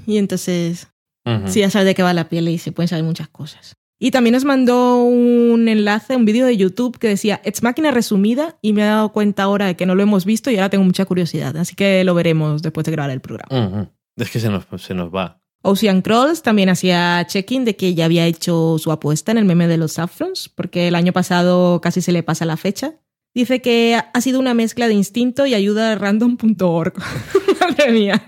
[0.06, 0.90] Y entonces,
[1.26, 1.48] Ujú.
[1.48, 3.74] sí, ya sabes de qué va la piel y se pueden saber muchas cosas.
[4.00, 8.58] Y también nos mandó un enlace, un vídeo de YouTube que decía Ex Máquina resumida
[8.62, 10.84] y me he dado cuenta ahora de que no lo hemos visto y ahora tengo
[10.84, 11.56] mucha curiosidad.
[11.56, 13.92] Así que lo veremos después de grabar el programa.
[14.18, 15.41] Es que se nos, se nos va.
[15.64, 19.68] Ocean Crawls también hacía check-in de que ya había hecho su apuesta en el meme
[19.68, 22.96] de los Saffrons, porque el año pasado casi se le pasa la fecha.
[23.34, 26.94] Dice que ha sido una mezcla de instinto y ayuda random.org.
[27.62, 28.22] Madre mía.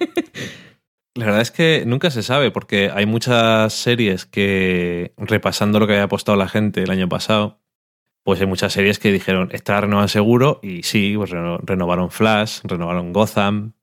[1.15, 5.93] La verdad es que nunca se sabe, porque hay muchas series que, repasando lo que
[5.93, 7.59] había apostado la gente el año pasado,
[8.23, 12.61] pues hay muchas series que dijeron, esta renovan seguro, y sí, pues reno- renovaron Flash,
[12.63, 13.73] renovaron Gotham,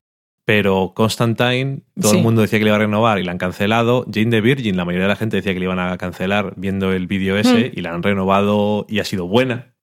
[0.52, 2.16] pero Constantine, todo Sí.
[2.16, 4.04] el mundo decía que le iba a renovar y la han cancelado.
[4.12, 6.92] Jane the Virgin, la mayoría de la gente decía que le iban a cancelar viendo
[6.92, 7.78] el vídeo ese, Mm.
[7.78, 9.76] y la han renovado y ha sido buena.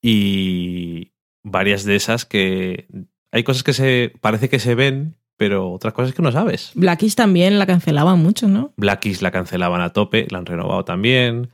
[0.00, 1.12] Y
[1.44, 2.86] varias de esas que
[3.32, 6.72] hay cosas que se parece que se ven, pero otras cosas que no sabes.
[6.74, 8.72] Blackies también la cancelaban mucho, ¿no?
[8.78, 11.36] Blackies la cancelaban a tope, la han renovado también.
[11.36, 11.50] Un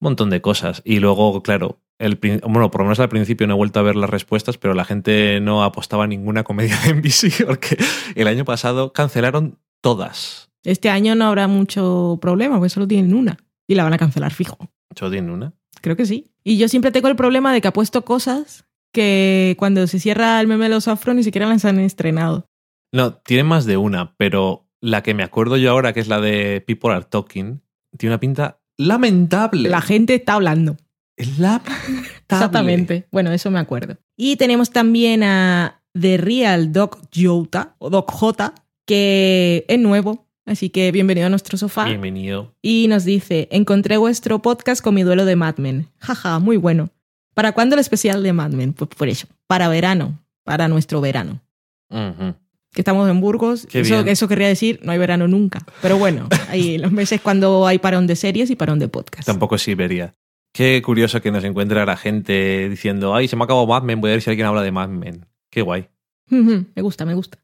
[0.00, 0.80] montón de cosas.
[0.86, 3.96] Y luego, claro, el, bueno, por lo menos al principio no he vuelto a ver
[3.96, 7.76] las respuestas, pero la gente no apostaba a ninguna comedia de NBC porque
[8.14, 10.50] el año pasado cancelaron todas.
[10.64, 13.38] Este año no habrá mucho problema, porque solo tienen una.
[13.66, 14.58] Y la van a cancelar fijo.
[14.94, 15.52] Yo tiene una.
[15.80, 16.32] Creo que sí.
[16.42, 20.46] Y yo siempre tengo el problema de que apuesto cosas que cuando se cierra el
[20.46, 22.48] meme de los afro ni siquiera las han estrenado.
[22.92, 26.20] No, tiene más de una, pero la que me acuerdo yo ahora, que es la
[26.20, 27.60] de People Are Talking,
[27.96, 29.68] tiene una pinta lamentable.
[29.68, 30.76] La gente está hablando.
[31.18, 32.08] Es lamentable.
[32.28, 33.06] Exactamente.
[33.10, 33.98] Bueno, eso me acuerdo.
[34.16, 38.54] Y tenemos también a The Real Doc Jota, o Doc J,
[38.86, 40.26] que es nuevo.
[40.46, 41.84] Así que bienvenido a nuestro sofá.
[41.84, 42.54] Bienvenido.
[42.62, 45.88] Y nos dice, encontré vuestro podcast con mi duelo de Mad Men.
[45.98, 46.88] Jaja, muy bueno.
[47.34, 48.72] ¿Para cuándo el especial de Mad Men?
[48.72, 51.42] Pues por eso, para verano, para nuestro verano.
[51.90, 54.08] Que estamos en Burgos, Qué eso, bien.
[54.08, 55.64] eso querría decir, no hay verano nunca.
[55.82, 59.26] Pero bueno, hay los meses cuando hay parón de series y parón de podcast.
[59.26, 60.14] Tampoco es Siberia.
[60.52, 63.98] Qué curioso que nos encuentre la gente diciendo, ay, se me ha acabado voy a
[64.00, 65.26] ver si alguien habla de Mad Men.
[65.50, 65.88] Qué guay.
[66.30, 67.38] Me gusta, me gusta.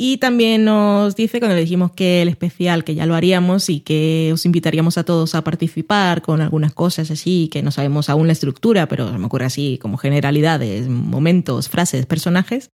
[0.00, 3.80] Y también nos dice cuando le dijimos que el especial, que ya lo haríamos y
[3.80, 8.28] que os invitaríamos a todos a participar con algunas cosas así, que no sabemos aún
[8.28, 12.70] la estructura, pero me ocurre así como generalidades, momentos, frases, personajes.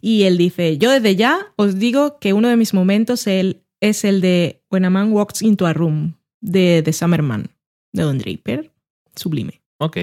[0.00, 4.20] Y él dice, yo desde ya os digo que uno de mis momentos es el
[4.20, 7.50] de When a Man Walks into a Room, de The Summer Man,
[7.92, 8.72] de Don Draper.
[9.16, 9.60] Sublime.
[9.78, 9.96] Ok.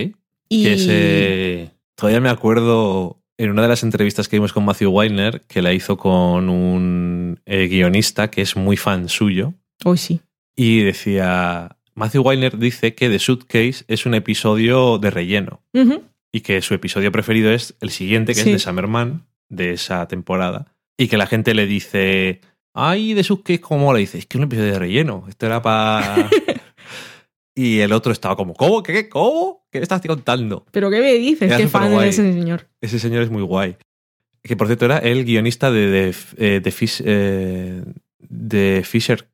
[0.50, 1.72] Y Que ese...
[1.96, 5.74] Todavía me acuerdo en una de las entrevistas que vimos con Matthew Weiner, que la
[5.74, 9.54] hizo con un eh, guionista que es muy fan suyo,
[9.86, 10.22] Hoy sí.
[10.56, 15.62] y decía, Matthew Weiner dice que The Suitcase es un episodio de relleno,
[16.32, 18.50] y que su episodio preferido es el siguiente, que Sí.
[18.50, 22.42] es de Summerman, de esa temporada, y que la gente le dice,
[22.74, 24.18] ay, The Suitcase, ¿cómo le dice?
[24.20, 26.28] Es que es un episodio de relleno, esto era para...
[27.56, 28.82] y el otro estaba como, ¿cómo?
[28.84, 29.10] ¿Qué?
[29.10, 29.66] ¿Cómo?
[29.72, 30.66] ¿Qué me estás contando?
[30.72, 31.52] ¿Pero qué me dices?
[31.56, 32.68] Qué fan de ese señor.
[32.82, 33.78] Ese señor es muy guay.
[34.42, 37.84] Que por cierto era el guionista de, de, eh, de Fish- eh,
[38.20, 39.30] de Fisher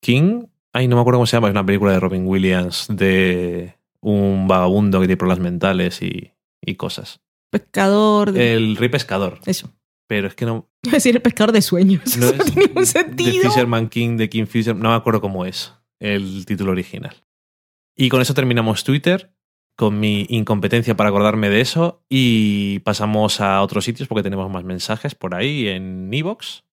[0.00, 0.44] King.
[0.72, 1.48] Ay, no me acuerdo cómo se llama.
[1.48, 6.74] Es una película de Robin Williams de un vagabundo que tiene problemas mentales y, y
[6.76, 7.20] cosas.
[7.50, 8.54] Pescador de...
[8.54, 9.38] El Rey Pescador.
[9.46, 9.72] Eso.
[10.06, 12.16] Pero es que no, a decir el pescador de sueños.
[12.16, 13.42] no Eso no es tiene ningún de sentido.
[13.50, 14.74] Fisherman King, de King Fisher.
[14.74, 17.14] No me acuerdo cómo es el título original.
[17.96, 19.32] Y con eso terminamos Twitter,
[19.76, 22.04] con mi incompetencia para acordarme de eso.
[22.08, 26.64] Y pasamos a otros sitios porque tenemos más mensajes por ahí en Evox.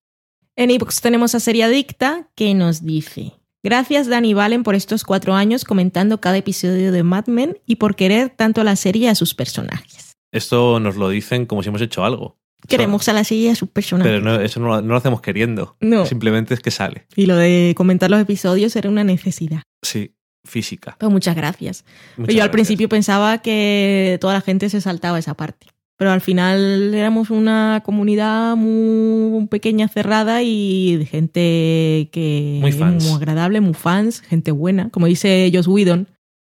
[0.56, 5.34] En iVoox tenemos a Serie Adicta que nos dice: Gracias, Dani Valen, por estos cuatro
[5.34, 9.08] años comentando cada episodio de Mad Men y por querer tanto a la serie y
[9.08, 10.12] a sus personajes.
[10.30, 12.38] Esto nos lo dicen como si hemos hecho algo.
[12.68, 14.12] Queremos a la serie y a sus personajes.
[14.12, 15.76] Pero no, eso no, no lo hacemos queriendo.
[15.80, 16.06] No.
[16.06, 17.06] Simplemente es que sale.
[17.16, 19.62] Y lo de comentar los episodios era una necesidad.
[19.82, 20.14] Sí,
[20.44, 20.96] física.
[20.98, 21.84] Pues muchas gracias.
[22.16, 22.52] Muchas Yo al gracias.
[22.52, 25.66] principio pensaba que toda la gente se saltaba esa parte.
[25.96, 33.04] Pero al final éramos una comunidad muy pequeña, cerrada y de gente que Muy fans.
[33.04, 34.88] muy agradable, muy fans, gente buena.
[34.90, 36.08] Como dice Joss Whedon,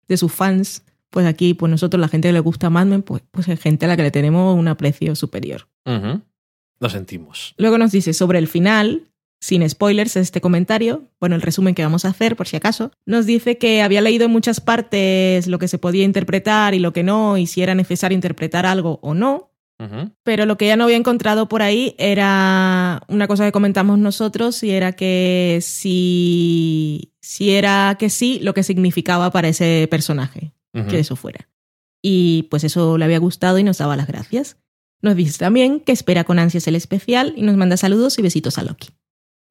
[0.06, 3.22] de sus fans, pues aquí, pues nosotros, la gente que le gusta Mad Men, pues,
[3.32, 5.66] pues es gente a la que le tenemos un aprecio superior.
[5.84, 7.54] Lo sentimos.
[7.58, 9.09] Luego nos dice sobre el final,
[9.40, 13.26] sin spoilers este comentario, bueno, el resumen que vamos a hacer por si acaso, nos
[13.26, 17.02] dice que había leído en muchas partes lo que se podía interpretar y lo que
[17.02, 19.50] no, y si era necesario interpretar algo o no,
[20.24, 24.62] pero lo que ya no había encontrado por ahí era una cosa que comentamos nosotros
[24.62, 30.52] y era que si, si era que sí, lo que significaba para ese personaje
[30.88, 31.48] que eso fuera.
[32.02, 34.58] Y pues eso le había gustado y nos daba las gracias.
[35.00, 38.58] Nos dice también que espera con ansias el especial y nos manda saludos y besitos
[38.58, 38.88] a Loki.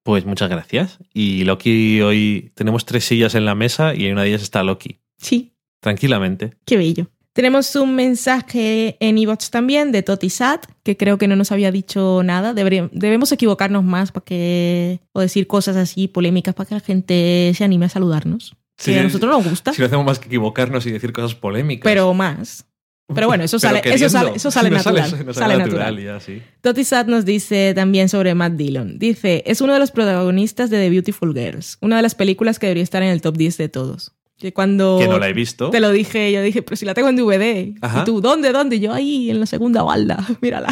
[0.09, 0.97] Pues muchas gracias.
[1.13, 4.63] Y Loki, hoy tenemos tres sillas en la mesa y en una de ellas está
[4.63, 4.97] Loki.
[5.19, 6.55] Sí, Tranquilamente.
[6.65, 7.11] qué bello.
[7.33, 11.71] Tenemos un mensaje en iVoox también de Toti Sat, que creo que no nos había
[11.71, 12.55] dicho nada.
[12.55, 17.63] Debemos equivocarnos más para que, o decir cosas así polémicas para que la gente se
[17.63, 18.55] anime a saludarnos.
[18.79, 21.35] Sí, que a nosotros nos gusta, Si no hacemos más que equivocarnos y decir cosas
[21.35, 21.83] polémicas.
[21.83, 22.65] pero más.
[23.13, 25.11] Pero bueno, eso sale, eso sale, eso sale No natural.
[25.25, 25.99] no sale natural.
[26.01, 26.41] ya, sí.
[26.61, 28.99] Toti Sat nos dice también sobre Matt Dillon.
[28.99, 32.67] Dice, es uno de los protagonistas de The Beautiful Girls, una de las películas que
[32.67, 34.13] debería estar en el top 10 de todos.
[34.37, 35.69] Que cuando Que no la he visto.
[35.69, 37.75] te lo dije, yo dije, pero si la tengo en DVD.
[37.81, 38.01] Ajá.
[38.01, 38.77] Y tú, ¿dónde, dónde?
[38.77, 40.69] Y yo, ahí, en la segunda balda, mírala.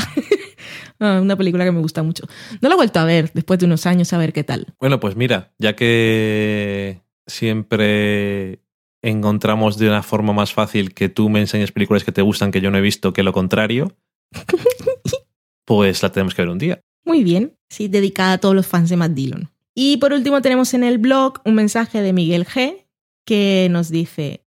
[0.99, 2.25] Ah, una película que me gusta mucho.
[2.61, 4.73] No la he vuelto a ver después de unos años a ver qué tal.
[4.79, 8.61] Bueno, pues mira, ya que siempre
[9.09, 12.61] encontramos de una forma más fácil que tú me enseñes películas que te gustan que
[12.61, 13.95] yo no he visto que lo contrario,
[15.65, 16.81] pues la tenemos que ver un día.
[17.05, 19.49] Muy bien, sí, dedicada a todos los fans de Matt Dillon.
[19.73, 22.85] Y por último tenemos en el blog un mensaje de Miguel G
[23.25, 24.45] que nos dice,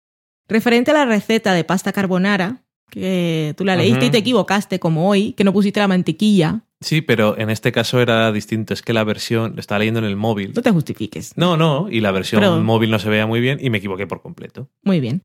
[0.48, 5.08] referente a la receta de pasta carbonara, que tú la leíste y te equivocaste como
[5.08, 8.74] hoy, que no pusiste la mantequilla, Sí, pero en este caso era distinto.
[8.74, 10.52] Es que la versión, lo estaba leyendo en el móvil.
[10.54, 11.32] no te justifiques.
[11.36, 14.06] No, no, y la versión Pero- móvil no se veía muy bien y me equivoqué
[14.06, 14.68] por completo.
[14.82, 15.22] Muy bien.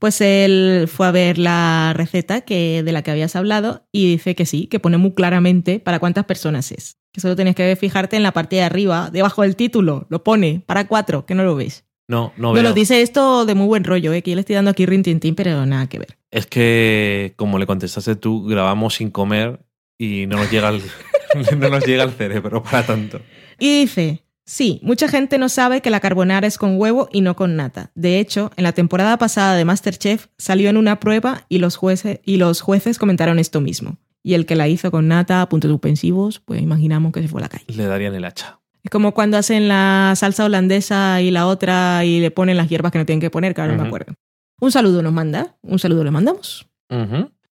[0.00, 4.34] Pues él fue a ver la receta que, de la que habías hablado y dice
[4.34, 6.96] que sí, que pone muy claramente para cuántas personas es.
[7.12, 10.62] Que solo tienes que fijarte en la parte de arriba, debajo del título, lo pone
[10.66, 11.84] para cuatro, que no lo ves.
[12.08, 12.62] No, no No veo.
[12.64, 14.20] lo dice esto de muy buen rollo, ¿eh?
[14.22, 16.18] que yo le estoy dando aquí rintintín, pero nada que ver.
[16.30, 19.60] Es que, como le contestaste tú, grabamos sin comer
[19.98, 20.82] y no nos llega el,
[21.58, 23.20] no nos llega el cerebro para tanto.
[23.58, 27.34] Y dice, Sí, mucha gente no sabe que la carbonara es con huevo y no
[27.34, 27.90] con nata.
[27.94, 32.20] De hecho, en la temporada pasada de Masterchef salió en una prueba y los jueces,
[32.24, 33.96] y los jueces comentaron esto mismo.
[34.22, 37.44] Y el que la hizo con nata, puntos suspensivos, pues imaginamos que se fue a
[37.44, 37.64] la calle.
[37.68, 38.60] Le darían el hacha.
[38.82, 42.92] Es como cuando hacen la salsa holandesa y la otra y le ponen las hierbas
[42.92, 44.12] que no tienen que poner, que ahora no me acuerdo.
[44.60, 46.66] Un saludo nos manda, un saludo le mandamos.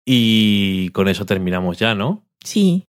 [0.04, 2.24] Y con eso terminamos ya, ¿no?
[2.44, 2.86] Sí,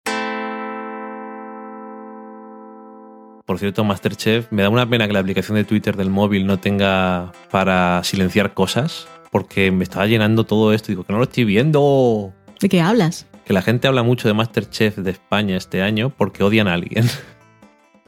[3.47, 6.61] Por cierto, Masterchef, me da una pena que la aplicación de Twitter del móvil no
[6.61, 10.89] tenga para silenciar cosas, porque me estaba llenando todo esto.
[10.93, 12.33] Digo, que no lo estoy viendo.
[12.61, 13.27] ¿de qué hablas?
[13.45, 17.07] Que la gente habla mucho de Masterchef de España este año porque odian a alguien.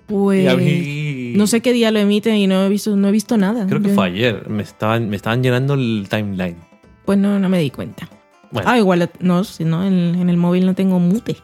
[0.07, 3.09] Pues Y a mí- no sé qué día lo emiten y no he visto, no
[3.09, 3.67] he visto nada.
[3.67, 4.49] Creo que Yo- fue ayer.
[4.49, 6.57] Me estaban, me estaban llenando el timeline.
[7.05, 8.09] Pues no, no me di cuenta.
[8.53, 11.37] Bueno, Ah, igual no, si no, en, en el móvil no tengo mute.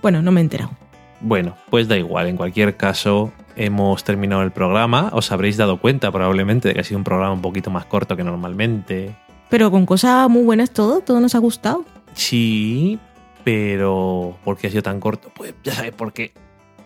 [0.00, 0.70] Bueno, no me he enterado.
[1.20, 2.28] bueno, pues da igual.
[2.28, 5.10] En cualquier caso, hemos terminado el programa.
[5.12, 8.16] Os habréis dado cuenta probablemente de que ha sido un programa un poquito más corto
[8.16, 9.14] que normalmente.
[9.50, 11.84] Pero con cosas muy buenas todo, todo nos ha gustado.
[12.14, 12.98] Sí,
[13.44, 15.30] pero ¿por qué ha sido tan corto?
[15.34, 16.32] Pues ya sabéis por qué.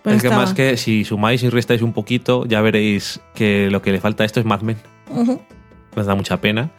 [0.02, 3.82] Pero es que más que si sumáis y restáis un poquito, ya veréis que lo
[3.82, 4.76] que le falta a esto es Mad Men.
[5.96, 6.70] Nos da mucha pena.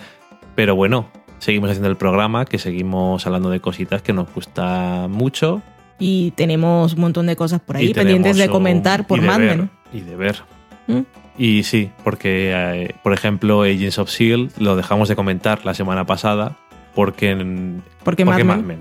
[0.55, 1.07] Pero bueno,
[1.39, 5.61] seguimos haciendo el programa, que seguimos hablando de cositas que nos gusta mucho.
[5.99, 9.69] Y tenemos un montón de cosas por ahí pendientes de comentar por Men.
[9.93, 10.43] Y de ver.
[10.87, 10.99] ¿Mm?
[11.39, 14.51] Y sí, porque, eh, por ejemplo, Agents of S.H.I.E.L.D.
[14.57, 16.57] E lo dejamos de comentar la semana pasada
[16.95, 18.57] porque, en- Porque, porque Mad.
[18.59, 18.79] Men.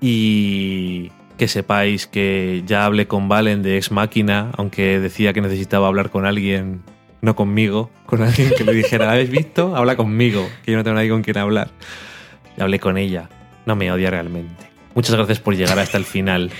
[0.00, 5.86] Y que sepáis que ya hablé con Valen de Ex Máquina, aunque decía que necesitaba
[5.88, 6.82] hablar con alguien,
[7.20, 9.74] no conmigo, con alguien que le dijera, ¿habéis visto?
[9.76, 11.70] Habla conmigo, que yo no tengo nadie con quien hablar.
[12.56, 13.28] Y hablé con ella.
[13.66, 14.66] No me odia realmente.
[14.94, 16.50] Muchas gracias por llegar hasta el final.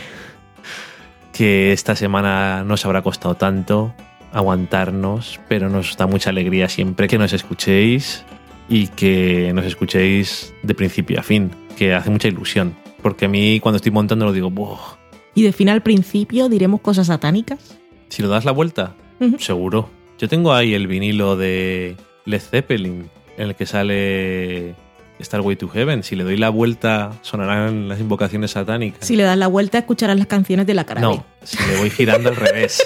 [1.32, 3.94] Que esta semana no os habrá costado tanto
[4.32, 8.24] aguantarnos, pero nos da mucha alegría siempre que nos escuchéis
[8.68, 12.74] y que nos escuchéis de principio a fin, que hace mucha ilusión.
[13.02, 14.96] Porque a mí cuando estoy montando lo digo, "Buah,
[15.34, 17.78] Y de fin al principio diremos cosas satánicas.
[18.08, 19.38] si lo das la vuelta, Ujú.
[19.38, 19.90] seguro.
[20.18, 24.74] Yo tengo ahí el vinilo de Led Zeppelin, en el que sale
[25.20, 26.02] Starway to Heaven.
[26.02, 29.06] Si le doy la vuelta, sonarán las invocaciones satánicas.
[29.06, 31.00] Si le das la vuelta, escucharás las canciones de la cara.
[31.00, 32.82] No, si le voy girando al revés.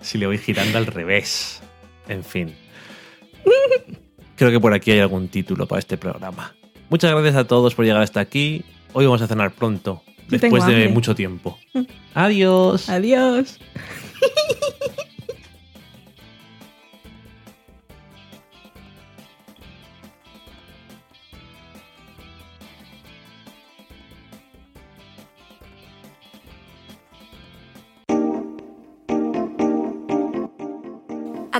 [0.00, 1.60] si le voy girando al revés.
[2.08, 2.54] En fin.
[4.36, 6.54] Creo que por aquí hay algún título para este programa.
[6.88, 8.64] Muchas gracias a todos por llegar hasta aquí.
[8.92, 11.58] Hoy vamos a cenar pronto, después de mucho tiempo.
[12.14, 12.88] Adiós.
[12.88, 13.58] Adiós.